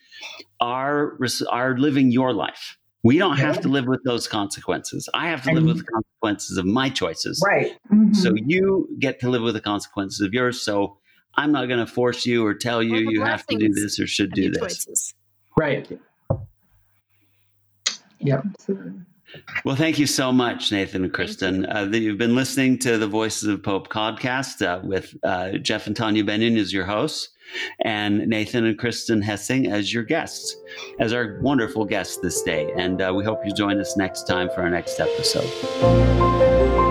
[0.59, 1.19] are
[1.51, 2.79] are living your life.
[3.05, 5.09] We don't have to live with those consequences.
[5.15, 7.41] I have to live with the consequences of my choices.
[7.47, 7.73] Right.
[7.93, 8.15] Mm-hmm.
[8.15, 10.61] So you get to live with the consequences of yours.
[10.61, 10.99] So
[11.37, 14.07] I'm not going to force you or tell you you have to do this or
[14.09, 14.85] should do this.
[14.85, 15.15] Choices.
[15.57, 15.89] Right.
[18.19, 18.43] Yeah.
[19.65, 21.67] Well, thank you so much, Nathan and Kristen.
[21.67, 25.95] Uh, you've been listening to the Voices of Hope podcast uh, with uh, Jeff and
[25.95, 27.29] Tanya Bennion as your hosts,
[27.81, 30.57] and Nathan and Kristen Hessing as your guests,
[30.99, 32.73] as our wonderful guests this day.
[32.77, 36.88] And uh, we hope you join us next time for our next episode.